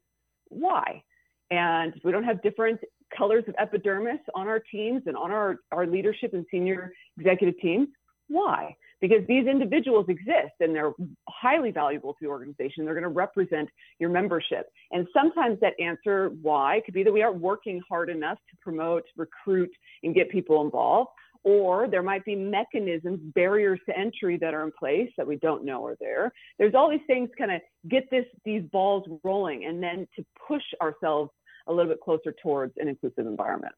why? 0.48 1.02
And 1.50 1.94
if 1.94 2.04
we 2.04 2.12
don't 2.12 2.24
have 2.24 2.42
different 2.42 2.80
colors 3.16 3.44
of 3.48 3.54
epidermis 3.58 4.20
on 4.34 4.48
our 4.48 4.60
teams 4.60 5.02
and 5.06 5.16
on 5.16 5.30
our, 5.30 5.56
our 5.72 5.86
leadership 5.86 6.34
and 6.34 6.44
senior 6.50 6.92
executive 7.18 7.58
teams, 7.60 7.88
why? 8.28 8.76
Because 9.00 9.26
these 9.26 9.46
individuals 9.46 10.06
exist 10.08 10.54
and 10.60 10.74
they're 10.74 10.92
highly 11.28 11.70
valuable 11.70 12.12
to 12.14 12.18
the 12.22 12.28
organization. 12.28 12.84
They're 12.84 12.94
going 12.94 13.02
to 13.02 13.08
represent 13.08 13.68
your 13.98 14.10
membership. 14.10 14.70
And 14.90 15.06
sometimes 15.12 15.58
that 15.60 15.74
answer 15.80 16.30
why 16.42 16.82
could 16.84 16.94
be 16.94 17.02
that 17.04 17.12
we 17.12 17.22
aren't 17.22 17.40
working 17.40 17.80
hard 17.88 18.10
enough 18.10 18.38
to 18.50 18.56
promote, 18.60 19.04
recruit, 19.16 19.70
and 20.02 20.14
get 20.14 20.30
people 20.30 20.62
involved. 20.62 21.10
Or 21.44 21.88
there 21.88 22.02
might 22.02 22.24
be 22.24 22.34
mechanisms, 22.34 23.20
barriers 23.34 23.78
to 23.86 23.96
entry 23.96 24.36
that 24.38 24.54
are 24.54 24.64
in 24.64 24.72
place 24.76 25.08
that 25.16 25.26
we 25.26 25.36
don't 25.36 25.64
know 25.64 25.86
are 25.86 25.96
there. 26.00 26.32
There's 26.58 26.74
all 26.74 26.90
these 26.90 27.00
things 27.06 27.30
kind 27.38 27.52
of 27.52 27.60
get 27.88 28.10
this 28.10 28.26
these 28.44 28.62
balls 28.72 29.04
rolling 29.22 29.64
and 29.64 29.80
then 29.80 30.08
to 30.16 30.24
push 30.46 30.64
ourselves 30.82 31.30
a 31.68 31.72
little 31.72 31.92
bit 31.92 32.00
closer 32.00 32.34
towards 32.42 32.72
an 32.78 32.88
inclusive 32.88 33.26
environment. 33.26 33.72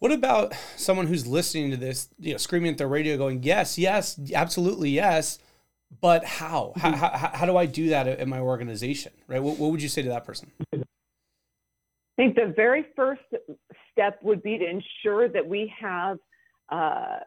What 0.00 0.12
about 0.12 0.54
someone 0.76 1.06
who's 1.06 1.26
listening 1.26 1.70
to 1.72 1.76
this, 1.76 2.08
you 2.18 2.32
know, 2.32 2.38
screaming 2.38 2.72
at 2.72 2.78
their 2.78 2.88
radio, 2.88 3.18
going, 3.18 3.42
"Yes, 3.42 3.78
yes, 3.78 4.18
absolutely, 4.34 4.88
yes," 4.88 5.38
but 6.00 6.24
how? 6.24 6.72
Mm-hmm. 6.76 6.94
How, 6.94 7.08
how, 7.10 7.30
how, 7.34 7.46
do 7.46 7.56
I 7.58 7.66
do 7.66 7.90
that 7.90 8.08
in 8.18 8.28
my 8.28 8.40
organization? 8.40 9.12
Right? 9.28 9.42
What, 9.42 9.58
what 9.58 9.70
would 9.70 9.82
you 9.82 9.90
say 9.90 10.00
to 10.00 10.08
that 10.08 10.24
person? 10.24 10.50
I 10.72 10.78
think 12.16 12.34
the 12.34 12.52
very 12.56 12.86
first 12.96 13.20
step 13.92 14.18
would 14.22 14.42
be 14.42 14.56
to 14.56 14.64
ensure 14.64 15.28
that 15.28 15.46
we 15.46 15.72
have 15.78 16.16
uh, 16.70 17.18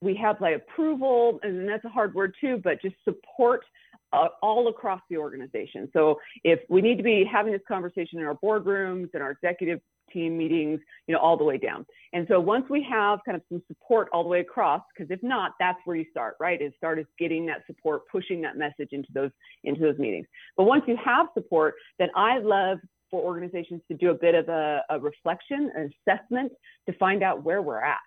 we 0.00 0.14
have 0.16 0.40
like 0.40 0.54
approval, 0.54 1.40
and 1.42 1.68
that's 1.68 1.84
a 1.84 1.88
hard 1.88 2.14
word 2.14 2.34
too, 2.40 2.60
but 2.62 2.80
just 2.80 2.94
support 3.02 3.64
uh, 4.12 4.28
all 4.40 4.68
across 4.68 5.00
the 5.10 5.16
organization. 5.16 5.88
So 5.92 6.20
if 6.44 6.60
we 6.68 6.80
need 6.80 6.96
to 6.98 7.02
be 7.02 7.24
having 7.30 7.52
this 7.52 7.62
conversation 7.66 8.20
in 8.20 8.24
our 8.24 8.36
boardrooms 8.36 9.08
and 9.14 9.22
our 9.22 9.32
executive 9.32 9.80
team 10.12 10.36
meetings, 10.36 10.80
you 11.06 11.14
know, 11.14 11.20
all 11.20 11.36
the 11.36 11.44
way 11.44 11.58
down. 11.58 11.86
And 12.12 12.26
so 12.28 12.38
once 12.40 12.66
we 12.68 12.86
have 12.90 13.20
kind 13.24 13.36
of 13.36 13.42
some 13.48 13.62
support 13.68 14.08
all 14.12 14.22
the 14.22 14.28
way 14.28 14.40
across, 14.40 14.82
because 14.94 15.10
if 15.10 15.22
not, 15.22 15.52
that's 15.58 15.78
where 15.84 15.96
you 15.96 16.04
start, 16.10 16.36
right? 16.40 16.60
Is 16.60 16.72
start 16.76 16.98
is 16.98 17.06
getting 17.18 17.46
that 17.46 17.62
support, 17.66 18.02
pushing 18.10 18.40
that 18.42 18.56
message 18.56 18.88
into 18.92 19.08
those 19.14 19.30
into 19.64 19.80
those 19.80 19.98
meetings. 19.98 20.26
But 20.56 20.64
once 20.64 20.84
you 20.86 20.96
have 21.02 21.26
support, 21.34 21.74
then 21.98 22.08
I 22.14 22.38
love 22.38 22.78
for 23.12 23.22
organizations 23.22 23.82
to 23.88 23.94
do 23.96 24.10
a 24.10 24.14
bit 24.14 24.34
of 24.34 24.48
a, 24.48 24.82
a 24.90 24.98
reflection, 24.98 25.70
an 25.76 25.90
assessment 26.08 26.50
to 26.86 26.96
find 26.96 27.22
out 27.22 27.44
where 27.44 27.62
we're 27.62 27.82
at. 27.82 27.98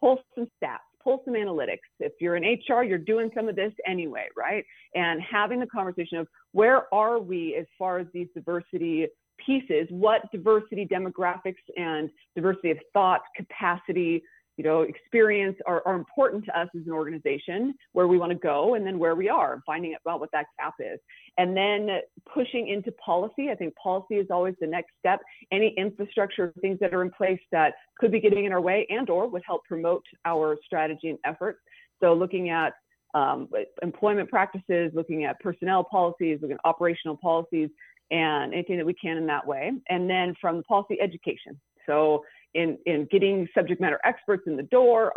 Pull 0.00 0.20
some 0.36 0.46
stats, 0.62 0.78
pull 1.02 1.22
some 1.24 1.34
analytics. 1.34 1.78
If 1.98 2.12
you're 2.20 2.36
in 2.36 2.44
HR, 2.44 2.84
you're 2.84 2.98
doing 2.98 3.30
some 3.34 3.48
of 3.48 3.56
this 3.56 3.72
anyway, 3.86 4.28
right? 4.36 4.64
And 4.94 5.20
having 5.20 5.58
the 5.58 5.66
conversation 5.66 6.18
of 6.18 6.28
where 6.52 6.92
are 6.94 7.18
we 7.18 7.56
as 7.56 7.66
far 7.76 7.98
as 7.98 8.06
these 8.14 8.28
diversity 8.32 9.08
pieces, 9.48 9.86
what 9.90 10.20
diversity 10.30 10.86
demographics 10.86 11.64
and 11.76 12.10
diversity 12.36 12.70
of 12.70 12.78
thought, 12.92 13.22
capacity, 13.34 14.22
you 14.58 14.64
know, 14.64 14.82
experience 14.82 15.56
are, 15.66 15.82
are 15.86 15.94
important 15.94 16.44
to 16.44 16.60
us 16.60 16.68
as 16.76 16.82
an 16.84 16.92
organization, 16.92 17.60
where 17.92 18.08
we 18.12 18.18
want 18.18 18.32
to 18.32 18.38
go, 18.38 18.74
and 18.74 18.84
then 18.86 18.98
where 18.98 19.14
we 19.14 19.28
are, 19.28 19.62
finding 19.64 19.94
out 20.08 20.20
what 20.20 20.30
that 20.32 20.46
gap 20.58 20.74
is. 20.80 20.98
And 21.38 21.56
then 21.56 21.80
pushing 22.34 22.68
into 22.68 22.90
policy. 22.92 23.50
I 23.50 23.54
think 23.54 23.72
policy 23.76 24.16
is 24.16 24.26
always 24.30 24.56
the 24.60 24.66
next 24.66 24.90
step. 24.98 25.20
Any 25.52 25.74
infrastructure 25.78 26.52
things 26.60 26.78
that 26.80 26.92
are 26.92 27.02
in 27.02 27.12
place 27.20 27.40
that 27.52 27.70
could 27.98 28.12
be 28.12 28.20
getting 28.20 28.44
in 28.46 28.52
our 28.52 28.60
way 28.60 28.86
and 28.90 29.08
or 29.08 29.28
would 29.28 29.42
help 29.46 29.62
promote 29.64 30.04
our 30.24 30.58
strategy 30.66 31.08
and 31.10 31.18
efforts. 31.24 31.60
So 32.02 32.12
looking 32.12 32.50
at 32.50 32.72
um, 33.14 33.48
employment 33.82 34.28
practices, 34.28 34.90
looking 34.92 35.24
at 35.24 35.40
personnel 35.40 35.84
policies, 35.84 36.38
looking 36.42 36.58
at 36.62 36.68
operational 36.68 37.16
policies, 37.16 37.70
and 38.10 38.52
anything 38.52 38.76
that 38.76 38.86
we 38.86 38.94
can 38.94 39.16
in 39.16 39.26
that 39.26 39.46
way. 39.46 39.72
And 39.88 40.08
then 40.08 40.34
from 40.40 40.58
the 40.58 40.62
policy 40.64 40.98
education. 41.00 41.60
So 41.86 42.24
in, 42.54 42.78
in 42.86 43.06
getting 43.10 43.48
subject 43.54 43.80
matter 43.80 44.00
experts 44.04 44.44
in 44.46 44.56
the 44.56 44.62
door, 44.64 45.12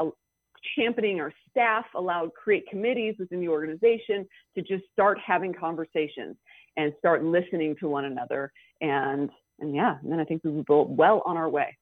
championing 0.76 1.20
our 1.20 1.34
staff, 1.50 1.86
allowed 1.96 2.34
create 2.34 2.68
committees 2.70 3.16
within 3.20 3.40
the 3.40 3.50
organization 3.50 4.28
to 4.56 4.62
just 4.62 4.84
start 4.92 5.18
having 5.26 5.54
conversations 5.54 6.36
and 6.78 6.94
start 7.00 7.24
listening 7.24 7.76
to 7.80 7.88
one 7.88 8.06
another. 8.06 8.52
And 8.82 9.30
and 9.60 9.76
yeah, 9.76 9.98
and 10.02 10.12
then 10.12 10.20
I 10.20 10.26
think 10.26 10.44
we 10.44 10.52
were 10.52 10.84
well 10.84 11.22
on 11.26 11.38
our 11.38 11.50
way. 11.50 11.78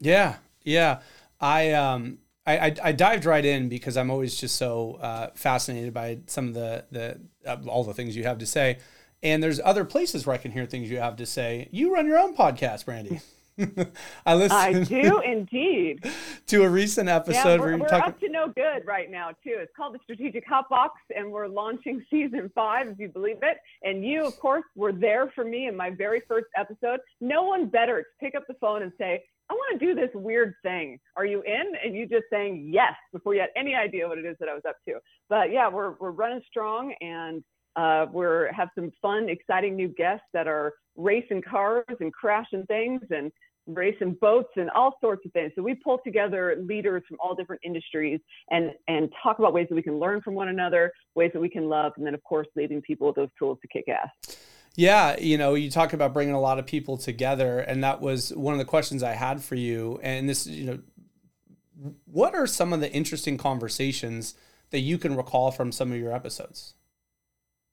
Yeah, 0.00 0.36
yeah. 0.62 1.00
I 1.40 1.72
um 1.72 2.18
I, 2.46 2.58
I, 2.58 2.76
I 2.84 2.92
dived 2.92 3.24
right 3.24 3.44
in 3.44 3.68
because 3.68 3.96
I'm 3.96 4.10
always 4.10 4.36
just 4.36 4.56
so 4.56 4.98
uh, 5.00 5.30
fascinated 5.34 5.94
by 5.94 6.18
some 6.26 6.48
of 6.48 6.54
the 6.54 6.84
the 6.90 7.20
uh, 7.46 7.56
all 7.66 7.84
the 7.84 7.94
things 7.94 8.16
you 8.16 8.24
have 8.24 8.38
to 8.38 8.46
say. 8.46 8.78
And 9.24 9.42
there's 9.42 9.58
other 9.64 9.86
places 9.86 10.26
where 10.26 10.34
I 10.34 10.38
can 10.38 10.52
hear 10.52 10.66
things 10.66 10.90
you 10.90 10.98
have 10.98 11.16
to 11.16 11.24
say. 11.26 11.68
You 11.72 11.92
run 11.92 12.06
your 12.06 12.18
own 12.18 12.36
podcast, 12.36 12.84
Brandy. 12.84 13.20
I 14.26 14.34
listen. 14.34 14.56
I 14.56 14.82
do 14.82 15.20
indeed. 15.20 16.04
to 16.48 16.64
a 16.64 16.68
recent 16.68 17.08
episode 17.08 17.36
yeah, 17.36 17.56
we're, 17.56 17.66
where 17.66 17.78
we're 17.78 17.88
talk- 17.88 18.08
up 18.08 18.20
to 18.20 18.28
no 18.28 18.48
good 18.48 18.84
right 18.84 19.10
now 19.10 19.28
too. 19.28 19.56
It's 19.56 19.72
called 19.76 19.94
the 19.94 20.00
Strategic 20.02 20.46
Hot 20.46 20.68
Box, 20.68 21.00
and 21.16 21.30
we're 21.30 21.46
launching 21.46 22.04
season 22.10 22.50
five, 22.54 22.88
if 22.88 22.98
you 22.98 23.08
believe 23.08 23.38
it. 23.42 23.58
And 23.82 24.04
you, 24.04 24.24
of 24.24 24.38
course, 24.38 24.64
were 24.76 24.92
there 24.92 25.32
for 25.34 25.44
me 25.44 25.68
in 25.68 25.76
my 25.76 25.90
very 25.90 26.20
first 26.28 26.46
episode. 26.56 27.00
No 27.20 27.44
one 27.44 27.68
better 27.68 28.02
to 28.02 28.08
pick 28.20 28.34
up 28.34 28.44
the 28.46 28.54
phone 28.60 28.82
and 28.82 28.92
say, 28.98 29.22
"I 29.48 29.54
want 29.54 29.80
to 29.80 29.86
do 29.86 29.94
this 29.94 30.10
weird 30.14 30.54
thing. 30.62 30.98
Are 31.16 31.24
you 31.24 31.42
in?" 31.42 31.72
And 31.82 31.94
you 31.94 32.06
just 32.06 32.24
saying 32.30 32.70
yes 32.72 32.92
before 33.12 33.34
you 33.34 33.40
had 33.40 33.50
any 33.56 33.74
idea 33.74 34.06
what 34.06 34.18
it 34.18 34.26
is 34.26 34.36
that 34.40 34.50
I 34.50 34.54
was 34.54 34.64
up 34.68 34.76
to. 34.88 34.98
But 35.30 35.50
yeah, 35.50 35.68
we're 35.70 35.92
we're 35.92 36.10
running 36.10 36.42
strong 36.48 36.92
and 37.00 37.44
uh, 37.76 38.06
we're 38.12 38.52
have 38.52 38.68
some 38.74 38.90
fun, 39.02 39.28
exciting 39.28 39.76
new 39.76 39.88
guests 39.88 40.26
that 40.32 40.46
are 40.46 40.74
racing 40.96 41.42
cars 41.42 41.84
and 42.00 42.12
crashing 42.12 42.64
things 42.66 43.02
and 43.10 43.32
racing 43.66 44.16
boats 44.20 44.50
and 44.56 44.68
all 44.70 44.96
sorts 45.00 45.24
of 45.24 45.32
things. 45.32 45.52
So 45.56 45.62
we 45.62 45.74
pull 45.74 45.98
together 46.04 46.56
leaders 46.68 47.02
from 47.08 47.16
all 47.20 47.34
different 47.34 47.62
industries 47.64 48.20
and 48.50 48.72
and 48.88 49.10
talk 49.22 49.38
about 49.38 49.52
ways 49.52 49.66
that 49.70 49.74
we 49.74 49.82
can 49.82 49.98
learn 49.98 50.20
from 50.20 50.34
one 50.34 50.48
another, 50.48 50.92
ways 51.14 51.30
that 51.32 51.40
we 51.40 51.48
can 51.48 51.68
love, 51.68 51.92
and 51.96 52.06
then 52.06 52.14
of 52.14 52.22
course 52.24 52.46
leaving 52.56 52.82
people 52.82 53.06
with 53.08 53.16
those 53.16 53.30
tools 53.38 53.58
to 53.62 53.68
kick 53.68 53.86
ass. 53.88 54.36
Yeah, 54.76 55.18
you 55.20 55.38
know, 55.38 55.54
you 55.54 55.70
talk 55.70 55.92
about 55.92 56.12
bringing 56.12 56.34
a 56.34 56.40
lot 56.40 56.58
of 56.58 56.66
people 56.66 56.96
together, 56.96 57.60
and 57.60 57.84
that 57.84 58.00
was 58.00 58.34
one 58.34 58.54
of 58.54 58.58
the 58.58 58.64
questions 58.64 59.04
I 59.04 59.12
had 59.12 59.42
for 59.42 59.54
you. 59.54 60.00
And 60.02 60.28
this, 60.28 60.48
you 60.48 60.66
know, 60.66 61.92
what 62.06 62.34
are 62.34 62.46
some 62.46 62.72
of 62.72 62.80
the 62.80 62.92
interesting 62.92 63.38
conversations 63.38 64.34
that 64.70 64.80
you 64.80 64.98
can 64.98 65.14
recall 65.16 65.52
from 65.52 65.70
some 65.70 65.92
of 65.92 65.98
your 65.98 66.12
episodes? 66.12 66.74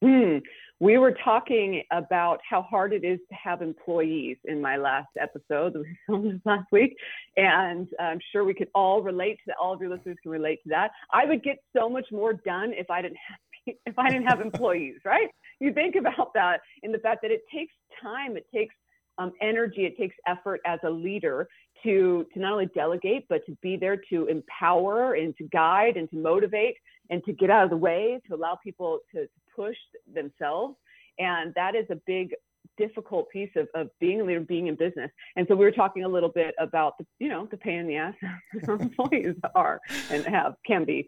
Hmm. 0.02 0.38
We 0.80 0.98
were 0.98 1.16
talking 1.24 1.84
about 1.92 2.40
how 2.50 2.64
hard 2.64 2.92
it 2.92 3.04
is 3.04 3.20
to 3.30 3.36
have 3.36 3.62
employees 3.62 4.38
in 4.46 4.60
my 4.60 4.78
last 4.78 5.10
episode 5.20 5.74
that 5.74 5.82
we 5.82 5.96
filmed 6.08 6.42
last 6.44 6.72
week, 6.72 6.96
and 7.38 7.88
I'm 8.00 8.20
sure 8.32 8.44
we 8.44 8.56
could 8.56 8.70
all 8.74 9.04
relate 9.04 9.36
to 9.36 9.44
that. 9.48 9.58
All 9.62 9.74
of 9.74 9.80
your 9.80 9.92
listeners 9.92 10.18
can 10.24 10.32
relate 10.32 10.64
to 10.64 10.70
that. 10.70 10.90
I 11.14 11.26
would 11.26 11.44
get 11.44 11.58
so 11.78 11.88
much 11.88 12.08
more 12.12 12.34
done 12.34 12.74
if 12.74 12.90
I 12.90 13.04
didn't 13.04 13.18
have 13.28 13.38
if 13.86 14.00
I 14.00 14.10
didn't 14.10 14.26
have 14.26 14.42
employees, 14.42 14.96
right? 15.06 15.30
You 15.60 15.72
think 15.72 15.96
about 15.96 16.34
that 16.34 16.62
in 16.82 16.92
the 16.92 16.98
fact 16.98 17.22
that 17.22 17.30
it 17.30 17.44
takes 17.54 17.74
time, 18.02 18.36
it 18.36 18.48
takes 18.52 18.74
um, 19.20 19.34
energy, 19.40 19.86
it 19.86 19.96
takes 20.00 20.16
effort 20.26 20.62
as 20.66 20.80
a 20.84 20.90
leader 20.90 21.48
to 21.84 22.26
to 22.34 22.40
not 22.40 22.54
only 22.54 22.68
delegate 22.68 23.26
but 23.30 23.46
to 23.46 23.56
be 23.62 23.78
there 23.78 23.98
to 24.10 24.26
empower 24.26 25.14
and 25.14 25.36
to 25.38 25.44
guide 25.46 25.98
and 25.98 26.10
to 26.10 26.16
motivate 26.16 26.76
and 27.12 27.24
to 27.26 27.34
get 27.34 27.50
out 27.50 27.64
of 27.64 27.70
the 27.70 27.78
way 27.78 28.20
to 28.28 28.36
allow 28.36 28.58
people 28.64 29.00
to, 29.14 29.22
to 29.22 29.41
push 29.56 29.78
themselves. 30.14 30.76
And 31.20 31.54
that 31.56 31.76
is 31.76 31.86
a 31.90 31.98
big 32.08 32.34
difficult 32.78 33.30
piece 33.30 33.50
of, 33.56 33.68
of 33.76 33.90
being 34.00 34.22
a 34.22 34.24
leader, 34.24 34.40
being 34.40 34.68
in 34.68 34.76
business. 34.76 35.12
And 35.36 35.48
so 35.48 35.56
we 35.56 35.66
were 35.66 35.72
talking 35.72 36.04
a 36.04 36.08
little 36.08 36.30
bit 36.30 36.56
about 36.60 36.98
the, 36.98 37.06
you 37.20 37.30
know, 37.30 37.48
the 37.52 37.58
pain 37.58 37.80
in 37.80 37.88
the 37.88 37.98
ass 37.98 38.14
employees 38.68 39.36
are 39.56 39.80
and 40.10 40.26
have 40.26 40.56
can 40.66 40.86
be. 40.86 41.08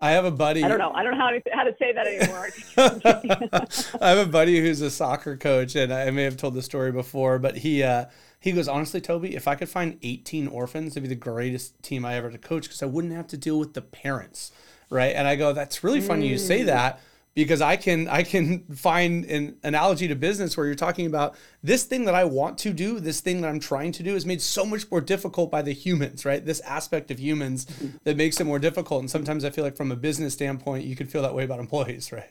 I 0.00 0.12
have 0.12 0.24
a 0.24 0.30
buddy. 0.30 0.62
I 0.62 0.68
don't 0.68 0.78
know. 0.78 0.92
I 0.92 1.02
don't 1.02 1.18
know 1.18 1.24
how 1.24 1.30
to, 1.30 1.42
how 1.52 1.64
to 1.64 1.74
say 1.76 1.92
that 1.92 2.06
anymore. 2.06 2.48
I 4.00 4.10
have 4.10 4.28
a 4.28 4.30
buddy 4.30 4.60
who's 4.60 4.80
a 4.80 4.90
soccer 4.90 5.36
coach, 5.36 5.74
and 5.74 5.92
I 5.92 6.08
may 6.12 6.22
have 6.22 6.36
told 6.36 6.54
the 6.54 6.62
story 6.62 6.92
before, 6.92 7.40
but 7.40 7.58
he 7.58 7.82
uh, 7.82 8.04
he 8.38 8.52
goes, 8.52 8.68
honestly, 8.68 9.00
Toby, 9.00 9.34
if 9.34 9.48
I 9.48 9.56
could 9.56 9.68
find 9.68 9.98
18 10.00 10.46
orphans, 10.46 10.92
it'd 10.92 11.02
be 11.02 11.08
the 11.08 11.16
greatest 11.16 11.82
team 11.82 12.04
I 12.04 12.14
ever 12.14 12.30
to 12.30 12.38
coach 12.38 12.62
because 12.64 12.82
I 12.82 12.86
wouldn't 12.86 13.12
have 13.12 13.26
to 13.28 13.36
deal 13.36 13.58
with 13.58 13.74
the 13.74 13.82
parents, 13.82 14.52
right? 14.88 15.14
And 15.16 15.26
I 15.26 15.34
go, 15.34 15.52
that's 15.52 15.82
really 15.82 16.00
funny 16.00 16.28
mm. 16.28 16.30
you 16.30 16.38
say 16.38 16.60
mm. 16.60 16.66
that 16.66 17.00
because 17.44 17.62
I 17.62 17.76
can 17.76 18.08
I 18.08 18.24
can 18.24 18.64
find 18.74 19.24
an 19.26 19.58
analogy 19.62 20.08
to 20.08 20.16
business 20.16 20.56
where 20.56 20.66
you're 20.66 20.74
talking 20.74 21.06
about 21.06 21.36
this 21.62 21.84
thing 21.84 22.04
that 22.06 22.14
I 22.14 22.24
want 22.24 22.58
to 22.58 22.72
do, 22.72 22.98
this 22.98 23.20
thing 23.20 23.42
that 23.42 23.48
I'm 23.48 23.60
trying 23.60 23.92
to 23.92 24.02
do 24.02 24.16
is 24.16 24.26
made 24.26 24.42
so 24.42 24.66
much 24.66 24.90
more 24.90 25.00
difficult 25.00 25.48
by 25.48 25.62
the 25.62 25.72
humans, 25.72 26.24
right? 26.24 26.44
This 26.44 26.58
aspect 26.60 27.12
of 27.12 27.20
humans 27.20 27.66
mm-hmm. 27.66 27.96
that 28.02 28.16
makes 28.16 28.40
it 28.40 28.44
more 28.44 28.58
difficult. 28.58 29.02
And 29.02 29.10
sometimes 29.10 29.44
I 29.44 29.50
feel 29.50 29.62
like 29.62 29.76
from 29.76 29.92
a 29.92 29.96
business 29.96 30.32
standpoint, 30.34 30.84
you 30.84 30.96
could 30.96 31.12
feel 31.12 31.22
that 31.22 31.32
way 31.32 31.44
about 31.44 31.60
employees, 31.60 32.12
right? 32.18 32.30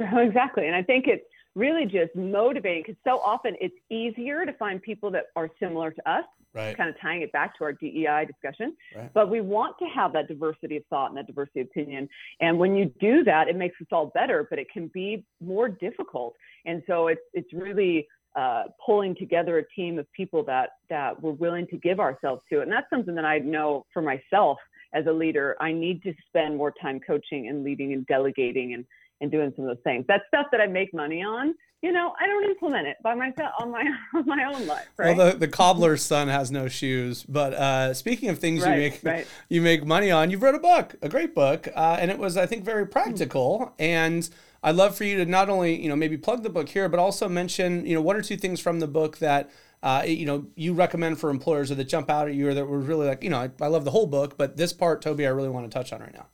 Exactly. 0.12 0.66
And 0.66 0.74
I 0.74 0.82
think 0.82 1.06
it's 1.06 1.24
really 1.54 1.84
just 1.84 2.14
motivating 2.14 2.82
because 2.86 3.00
so 3.04 3.18
often 3.20 3.56
it's 3.60 3.74
easier 3.90 4.44
to 4.44 4.52
find 4.54 4.80
people 4.80 5.10
that 5.10 5.26
are 5.36 5.48
similar 5.58 5.90
to 5.90 6.10
us 6.10 6.24
right. 6.54 6.76
kind 6.76 6.88
of 6.88 6.96
tying 7.00 7.22
it 7.22 7.32
back 7.32 7.56
to 7.58 7.64
our 7.64 7.72
DEI 7.72 8.26
discussion. 8.26 8.76
Right. 8.94 9.12
But 9.12 9.30
we 9.30 9.40
want 9.40 9.76
to 9.78 9.86
have 9.86 10.12
that 10.12 10.28
diversity 10.28 10.76
of 10.76 10.84
thought 10.90 11.08
and 11.08 11.16
that 11.16 11.26
diversity 11.26 11.60
of 11.60 11.66
opinion. 11.66 12.08
And 12.40 12.58
when 12.58 12.74
you 12.74 12.92
do 13.00 13.24
that, 13.24 13.48
it 13.48 13.56
makes 13.56 13.76
us 13.80 13.88
all 13.92 14.06
better, 14.14 14.46
but 14.48 14.58
it 14.58 14.68
can 14.72 14.88
be 14.88 15.24
more 15.40 15.68
difficult. 15.68 16.34
And 16.66 16.82
so 16.86 17.08
it's 17.08 17.20
it's 17.32 17.52
really 17.52 18.06
uh, 18.36 18.64
pulling 18.84 19.16
together 19.16 19.58
a 19.58 19.68
team 19.74 19.98
of 19.98 20.10
people 20.12 20.44
that 20.44 20.70
that 20.88 21.20
we're 21.20 21.32
willing 21.32 21.66
to 21.68 21.76
give 21.76 22.00
ourselves 22.00 22.42
to. 22.52 22.60
And 22.60 22.70
that's 22.70 22.88
something 22.90 23.14
that 23.14 23.24
I 23.24 23.38
know 23.38 23.86
for 23.92 24.02
myself 24.02 24.58
as 24.92 25.06
a 25.06 25.12
leader, 25.12 25.56
I 25.60 25.72
need 25.72 26.02
to 26.02 26.12
spend 26.26 26.56
more 26.56 26.72
time 26.82 27.00
coaching 27.00 27.48
and 27.48 27.62
leading 27.62 27.92
and 27.92 28.06
delegating 28.06 28.74
and, 28.74 28.84
and 29.20 29.30
doing 29.30 29.52
some 29.56 29.66
of 29.66 29.76
those 29.76 29.82
things. 29.84 30.04
That's 30.08 30.24
stuff 30.28 30.46
that 30.52 30.60
I 30.60 30.66
make 30.66 30.94
money 30.94 31.22
on. 31.22 31.54
You 31.82 31.92
know, 31.92 32.12
I 32.20 32.26
don't 32.26 32.44
implement 32.44 32.86
it 32.86 32.98
by 33.02 33.14
myself 33.14 33.52
on 33.58 33.70
my 33.70 33.82
on 34.14 34.26
my 34.26 34.44
own 34.44 34.66
life. 34.66 34.88
Right? 34.96 35.16
Well, 35.16 35.32
the, 35.32 35.38
the 35.38 35.48
cobbler's 35.48 36.02
son 36.02 36.28
has 36.28 36.50
no 36.50 36.68
shoes. 36.68 37.24
But 37.24 37.54
uh, 37.54 37.94
speaking 37.94 38.28
of 38.28 38.38
things 38.38 38.62
right, 38.62 38.74
you 38.74 38.80
make 38.80 39.00
right. 39.02 39.26
you 39.48 39.62
make 39.62 39.86
money 39.86 40.10
on, 40.10 40.30
you've 40.30 40.42
wrote 40.42 40.54
a 40.54 40.60
book, 40.60 40.94
a 41.02 41.08
great 41.08 41.34
book, 41.34 41.68
uh, 41.74 41.96
and 41.98 42.10
it 42.10 42.18
was 42.18 42.36
I 42.36 42.46
think 42.46 42.64
very 42.64 42.86
practical. 42.86 43.74
And 43.78 44.28
I'd 44.62 44.76
love 44.76 44.94
for 44.94 45.04
you 45.04 45.16
to 45.16 45.24
not 45.24 45.48
only 45.48 45.80
you 45.80 45.88
know 45.88 45.96
maybe 45.96 46.18
plug 46.18 46.42
the 46.42 46.50
book 46.50 46.68
here, 46.68 46.88
but 46.88 47.00
also 47.00 47.28
mention 47.28 47.86
you 47.86 47.94
know 47.94 48.02
one 48.02 48.16
or 48.16 48.22
two 48.22 48.36
things 48.36 48.60
from 48.60 48.80
the 48.80 48.88
book 48.88 49.18
that 49.18 49.50
uh, 49.82 50.02
you 50.06 50.26
know, 50.26 50.46
you 50.56 50.74
recommend 50.74 51.18
for 51.18 51.30
employers 51.30 51.70
or 51.70 51.74
that 51.74 51.84
jump 51.84 52.10
out 52.10 52.28
at 52.28 52.34
you 52.34 52.48
or 52.48 52.54
that 52.54 52.66
were 52.66 52.78
really 52.78 53.06
like, 53.06 53.24
you 53.24 53.30
know, 53.30 53.38
I, 53.38 53.50
I 53.62 53.68
love 53.68 53.84
the 53.84 53.90
whole 53.90 54.06
book, 54.06 54.36
but 54.36 54.56
this 54.56 54.72
part, 54.72 55.00
Toby, 55.00 55.26
I 55.26 55.30
really 55.30 55.48
want 55.48 55.70
to 55.70 55.74
touch 55.74 55.92
on 55.92 56.00
right 56.00 56.12
now. 56.12 56.26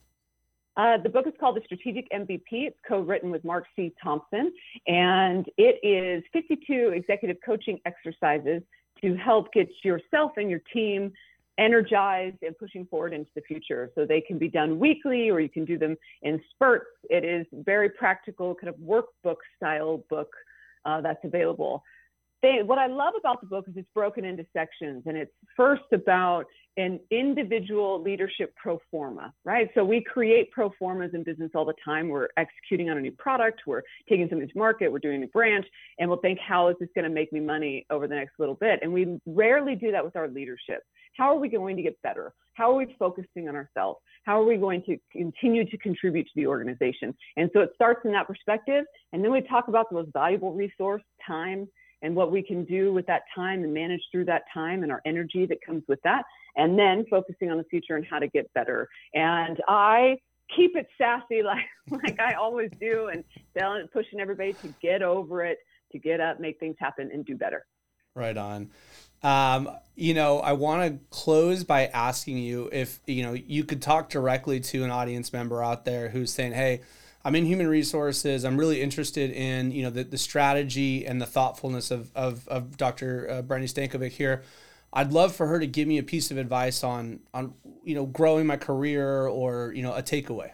Uh, 0.76 0.98
the 0.98 1.08
book 1.08 1.26
is 1.26 1.32
called 1.40 1.56
The 1.56 1.62
Strategic 1.64 2.10
MVP. 2.10 2.42
It's 2.50 2.78
co 2.86 3.00
written 3.00 3.30
with 3.30 3.44
Mark 3.44 3.64
C. 3.74 3.94
Thompson, 4.02 4.52
and 4.86 5.46
it 5.56 5.80
is 5.82 6.22
52 6.32 6.92
executive 6.94 7.38
coaching 7.44 7.80
exercises 7.86 8.62
to 9.00 9.14
help 9.16 9.52
get 9.52 9.68
yourself 9.82 10.32
and 10.36 10.50
your 10.50 10.60
team 10.72 11.12
energized 11.58 12.36
and 12.42 12.56
pushing 12.58 12.84
forward 12.86 13.14
into 13.14 13.30
the 13.34 13.40
future. 13.42 13.90
So 13.94 14.04
they 14.04 14.20
can 14.20 14.36
be 14.36 14.48
done 14.48 14.78
weekly 14.78 15.30
or 15.30 15.40
you 15.40 15.48
can 15.48 15.64
do 15.64 15.78
them 15.78 15.96
in 16.22 16.40
spurts. 16.50 16.90
It 17.08 17.24
is 17.24 17.46
very 17.52 17.88
practical, 17.88 18.54
kind 18.54 18.68
of 18.68 18.76
workbook 18.76 19.36
style 19.56 20.04
book 20.10 20.28
uh, 20.84 21.00
that's 21.00 21.24
available 21.24 21.82
they, 22.46 22.62
what 22.62 22.78
I 22.78 22.86
love 22.86 23.14
about 23.18 23.40
the 23.40 23.46
book 23.48 23.64
is 23.68 23.74
it's 23.76 23.88
broken 23.92 24.24
into 24.24 24.46
sections 24.52 25.02
and 25.06 25.16
it's 25.16 25.32
first 25.56 25.82
about 25.92 26.44
an 26.76 27.00
individual 27.10 28.00
leadership 28.00 28.54
pro 28.54 28.78
forma, 28.90 29.32
right? 29.44 29.68
So 29.74 29.84
we 29.84 30.00
create 30.02 30.52
pro 30.52 30.70
formas 30.78 31.10
in 31.14 31.24
business 31.24 31.50
all 31.54 31.64
the 31.64 31.74
time. 31.84 32.08
We're 32.08 32.28
executing 32.36 32.88
on 32.90 32.98
a 32.98 33.00
new 33.00 33.12
product, 33.12 33.62
we're 33.66 33.82
taking 34.08 34.28
something 34.28 34.46
to 34.46 34.58
market, 34.58 34.92
we're 34.92 34.98
doing 35.00 35.24
a 35.24 35.26
branch, 35.28 35.66
and 35.98 36.08
we'll 36.08 36.20
think, 36.20 36.38
how 36.38 36.68
is 36.68 36.76
this 36.78 36.88
going 36.94 37.04
to 37.04 37.10
make 37.10 37.32
me 37.32 37.40
money 37.40 37.84
over 37.90 38.06
the 38.06 38.14
next 38.14 38.34
little 38.38 38.54
bit? 38.54 38.78
And 38.82 38.92
we 38.92 39.18
rarely 39.26 39.74
do 39.74 39.90
that 39.90 40.04
with 40.04 40.14
our 40.14 40.28
leadership. 40.28 40.82
How 41.16 41.34
are 41.34 41.38
we 41.38 41.48
going 41.48 41.76
to 41.76 41.82
get 41.82 42.00
better? 42.02 42.32
How 42.54 42.70
are 42.70 42.76
we 42.76 42.94
focusing 42.98 43.48
on 43.48 43.56
ourselves? 43.56 43.98
How 44.24 44.40
are 44.40 44.44
we 44.44 44.56
going 44.56 44.82
to 44.84 44.98
continue 45.10 45.64
to 45.68 45.78
contribute 45.78 46.24
to 46.24 46.32
the 46.36 46.46
organization? 46.46 47.16
And 47.36 47.50
so 47.54 47.60
it 47.60 47.70
starts 47.74 48.00
in 48.04 48.12
that 48.12 48.26
perspective. 48.26 48.84
And 49.12 49.24
then 49.24 49.32
we 49.32 49.40
talk 49.40 49.68
about 49.68 49.88
the 49.88 49.96
most 49.96 50.10
valuable 50.12 50.52
resource, 50.52 51.02
time 51.26 51.66
and 52.02 52.14
what 52.14 52.30
we 52.30 52.42
can 52.42 52.64
do 52.64 52.92
with 52.92 53.06
that 53.06 53.22
time 53.34 53.64
and 53.64 53.72
manage 53.72 54.02
through 54.12 54.26
that 54.26 54.42
time 54.52 54.82
and 54.82 54.92
our 54.92 55.00
energy 55.06 55.46
that 55.46 55.58
comes 55.64 55.82
with 55.88 56.00
that. 56.02 56.24
And 56.56 56.78
then 56.78 57.04
focusing 57.10 57.50
on 57.50 57.58
the 57.58 57.64
future 57.64 57.96
and 57.96 58.06
how 58.06 58.18
to 58.18 58.28
get 58.28 58.52
better. 58.54 58.88
And 59.14 59.60
I 59.68 60.16
keep 60.54 60.76
it 60.76 60.86
sassy 60.98 61.42
like 61.44 61.64
like 61.90 62.20
I 62.20 62.34
always 62.34 62.70
do 62.80 63.08
and 63.08 63.24
pushing 63.92 64.20
everybody 64.20 64.52
to 64.54 64.74
get 64.80 65.02
over 65.02 65.44
it, 65.44 65.58
to 65.92 65.98
get 65.98 66.20
up, 66.20 66.40
make 66.40 66.58
things 66.58 66.76
happen 66.78 67.10
and 67.12 67.24
do 67.24 67.36
better. 67.36 67.66
Right 68.14 68.36
on. 68.36 68.70
Um, 69.22 69.70
you 69.94 70.14
know, 70.14 70.40
I 70.40 70.52
want 70.52 70.90
to 70.90 71.04
close 71.10 71.64
by 71.64 71.86
asking 71.86 72.38
you 72.38 72.68
if, 72.72 73.00
you 73.06 73.22
know, 73.22 73.32
you 73.32 73.64
could 73.64 73.82
talk 73.82 74.08
directly 74.08 74.60
to 74.60 74.84
an 74.84 74.90
audience 74.90 75.32
member 75.32 75.62
out 75.62 75.84
there 75.84 76.10
who's 76.10 76.32
saying, 76.32 76.52
"Hey, 76.52 76.82
I'm 77.26 77.34
in 77.34 77.44
human 77.44 77.66
resources. 77.66 78.44
I'm 78.44 78.56
really 78.56 78.80
interested 78.80 79.32
in 79.32 79.72
you 79.72 79.82
know 79.82 79.90
the, 79.90 80.04
the 80.04 80.16
strategy 80.16 81.04
and 81.04 81.20
the 81.20 81.26
thoughtfulness 81.26 81.90
of 81.90 82.12
of, 82.14 82.46
of 82.46 82.76
Dr. 82.76 83.28
Uh, 83.28 83.42
Brandy 83.42 83.66
Stankovic 83.66 84.12
here. 84.12 84.44
I'd 84.92 85.12
love 85.12 85.34
for 85.34 85.48
her 85.48 85.58
to 85.58 85.66
give 85.66 85.88
me 85.88 85.98
a 85.98 86.04
piece 86.04 86.30
of 86.30 86.38
advice 86.38 86.84
on 86.84 87.18
on 87.34 87.54
you 87.82 87.96
know 87.96 88.06
growing 88.06 88.46
my 88.46 88.56
career 88.56 89.26
or 89.26 89.72
you 89.74 89.82
know 89.82 89.92
a 89.92 90.04
takeaway. 90.04 90.52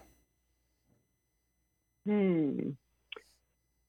Hmm. 2.06 2.70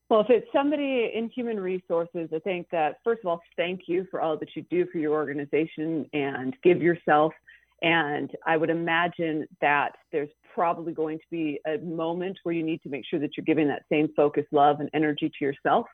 Well, 0.10 0.20
if 0.20 0.30
it's 0.30 0.48
somebody 0.52 1.10
in 1.16 1.30
human 1.30 1.62
resources, 1.62 2.32
I 2.36 2.40
think 2.40 2.68
that 2.72 2.98
first 3.06 3.22
of 3.24 3.30
all, 3.30 3.42
thank 3.56 3.84
you 3.88 4.06
for 4.12 4.20
all 4.20 4.38
that 4.38 4.50
you 4.58 4.66
do 4.70 4.86
for 4.92 4.98
your 4.98 5.14
organization 5.14 6.06
and 6.12 6.54
give 6.62 6.82
yourself. 6.82 7.32
And 7.84 8.32
I 8.48 8.56
would 8.56 8.70
imagine 8.70 9.46
that 9.60 9.92
there's 10.14 10.30
probably 10.56 10.94
going 10.94 11.20
to 11.20 11.26
be 11.30 11.60
a 11.68 11.78
moment 11.80 12.40
where 12.44 12.56
you 12.56 12.64
need 12.64 12.82
to 12.84 12.90
make 12.90 13.04
sure 13.06 13.20
that 13.20 13.32
you're 13.36 13.44
giving 13.44 13.68
that 13.68 13.84
same 13.92 14.08
focus, 14.16 14.46
love, 14.52 14.80
and 14.80 14.90
energy 14.94 15.30
to 15.38 15.46
yourself. 15.46 15.86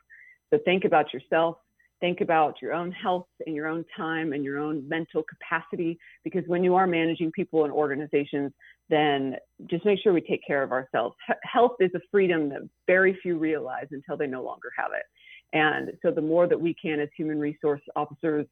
So 0.50 0.60
think 0.64 0.84
about 0.84 1.12
yourself, 1.12 1.56
think 2.00 2.20
about 2.20 2.62
your 2.62 2.74
own 2.74 2.92
health 2.92 3.26
and 3.44 3.56
your 3.56 3.66
own 3.66 3.84
time 3.96 4.32
and 4.32 4.44
your 4.44 4.58
own 4.58 4.88
mental 4.88 5.24
capacity. 5.24 5.98
Because 6.22 6.44
when 6.46 6.62
you 6.62 6.76
are 6.76 6.86
managing 6.86 7.32
people 7.32 7.64
and 7.64 7.72
organizations, 7.72 8.52
then 8.88 9.36
just 9.66 9.84
make 9.84 9.98
sure 10.00 10.12
we 10.12 10.20
take 10.20 10.46
care 10.46 10.62
of 10.62 10.70
ourselves. 10.70 11.16
H- 11.28 11.36
health 11.42 11.76
is 11.80 11.90
a 11.96 12.00
freedom 12.10 12.48
that 12.50 12.60
very 12.86 13.18
few 13.20 13.36
realize 13.36 13.86
until 13.90 14.16
they 14.16 14.28
no 14.28 14.44
longer 14.44 14.70
have 14.78 14.92
it. 14.96 15.04
And 15.52 15.90
so 16.02 16.12
the 16.12 16.20
more 16.20 16.46
that 16.46 16.60
we 16.60 16.74
can 16.74 17.00
as 17.00 17.08
human 17.16 17.40
resource 17.40 17.80
officers 17.96 18.46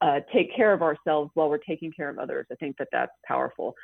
uh, 0.00 0.20
take 0.32 0.54
care 0.54 0.72
of 0.72 0.82
ourselves 0.82 1.30
while 1.34 1.48
we're 1.48 1.58
taking 1.58 1.92
care 1.92 2.08
of 2.08 2.18
others, 2.18 2.46
I 2.50 2.56
think 2.56 2.76
that 2.78 2.88
that's 2.92 3.12
powerful. 3.26 3.74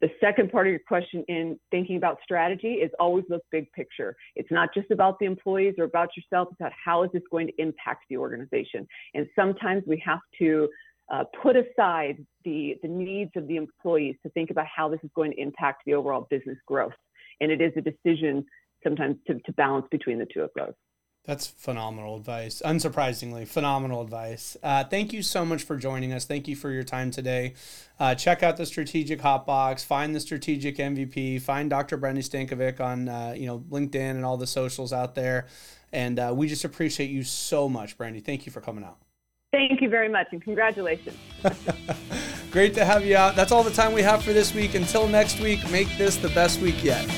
The 0.00 0.10
second 0.20 0.52
part 0.52 0.66
of 0.66 0.70
your 0.70 0.80
question 0.86 1.24
in 1.28 1.58
thinking 1.70 1.96
about 1.96 2.18
strategy 2.22 2.74
is 2.74 2.90
always 2.98 3.24
look 3.30 3.42
big 3.50 3.70
picture. 3.72 4.14
It's 4.36 4.50
not 4.50 4.74
just 4.74 4.90
about 4.90 5.18
the 5.18 5.26
employees 5.26 5.76
or 5.78 5.84
about 5.84 6.10
yourself, 6.16 6.48
it's 6.50 6.60
about 6.60 6.72
how 6.84 7.04
is 7.04 7.10
this 7.12 7.22
going 7.30 7.46
to 7.46 7.52
impact 7.58 8.04
the 8.10 8.18
organization. 8.18 8.86
And 9.14 9.26
sometimes 9.34 9.84
we 9.86 10.02
have 10.04 10.20
to 10.40 10.68
uh, 11.12 11.24
put 11.42 11.56
aside 11.56 12.24
the, 12.44 12.76
the 12.82 12.88
needs 12.88 13.30
of 13.36 13.46
the 13.46 13.56
employees 13.56 14.16
to 14.24 14.30
think 14.30 14.50
about 14.50 14.66
how 14.66 14.88
this 14.88 15.00
is 15.02 15.10
going 15.14 15.30
to 15.32 15.40
impact 15.40 15.82
the 15.86 15.94
overall 15.94 16.26
business 16.28 16.58
growth. 16.66 16.92
And 17.40 17.50
it 17.50 17.60
is 17.60 17.72
a 17.76 17.80
decision 17.80 18.44
sometimes 18.82 19.16
to, 19.26 19.34
to 19.40 19.52
balance 19.52 19.86
between 19.90 20.18
the 20.18 20.26
two 20.26 20.42
of 20.42 20.50
those. 20.56 20.74
That's 21.24 21.46
phenomenal 21.46 22.16
advice. 22.16 22.60
Unsurprisingly, 22.62 23.48
phenomenal 23.48 24.02
advice. 24.02 24.58
Uh, 24.62 24.84
thank 24.84 25.14
you 25.14 25.22
so 25.22 25.44
much 25.46 25.62
for 25.62 25.76
joining 25.76 26.12
us. 26.12 26.26
Thank 26.26 26.46
you 26.46 26.54
for 26.54 26.70
your 26.70 26.82
time 26.82 27.10
today. 27.10 27.54
Uh, 27.98 28.14
check 28.14 28.42
out 28.42 28.58
the 28.58 28.66
Strategic 28.66 29.20
Hotbox. 29.20 29.86
Find 29.86 30.14
the 30.14 30.20
Strategic 30.20 30.76
MVP. 30.76 31.40
Find 31.40 31.70
Dr. 31.70 31.96
Brandy 31.96 32.20
Stankovic 32.20 32.78
on 32.78 33.08
uh, 33.08 33.34
you 33.34 33.46
know 33.46 33.60
LinkedIn 33.70 34.10
and 34.10 34.24
all 34.24 34.36
the 34.36 34.46
socials 34.46 34.92
out 34.92 35.14
there. 35.14 35.46
And 35.92 36.18
uh, 36.18 36.34
we 36.36 36.46
just 36.46 36.64
appreciate 36.64 37.08
you 37.08 37.22
so 37.22 37.70
much, 37.70 37.96
Brandy. 37.96 38.20
Thank 38.20 38.44
you 38.44 38.52
for 38.52 38.60
coming 38.60 38.84
out. 38.84 38.98
Thank 39.50 39.80
you 39.80 39.88
very 39.88 40.08
much, 40.08 40.26
and 40.32 40.42
congratulations. 40.42 41.16
Great 42.50 42.74
to 42.74 42.84
have 42.84 43.06
you 43.06 43.16
out. 43.16 43.34
That's 43.34 43.52
all 43.52 43.62
the 43.62 43.70
time 43.70 43.92
we 43.92 44.02
have 44.02 44.22
for 44.22 44.32
this 44.32 44.52
week. 44.52 44.74
Until 44.74 45.08
next 45.08 45.40
week, 45.40 45.60
make 45.70 45.88
this 45.96 46.16
the 46.16 46.28
best 46.30 46.60
week 46.60 46.82
yet. 46.84 47.08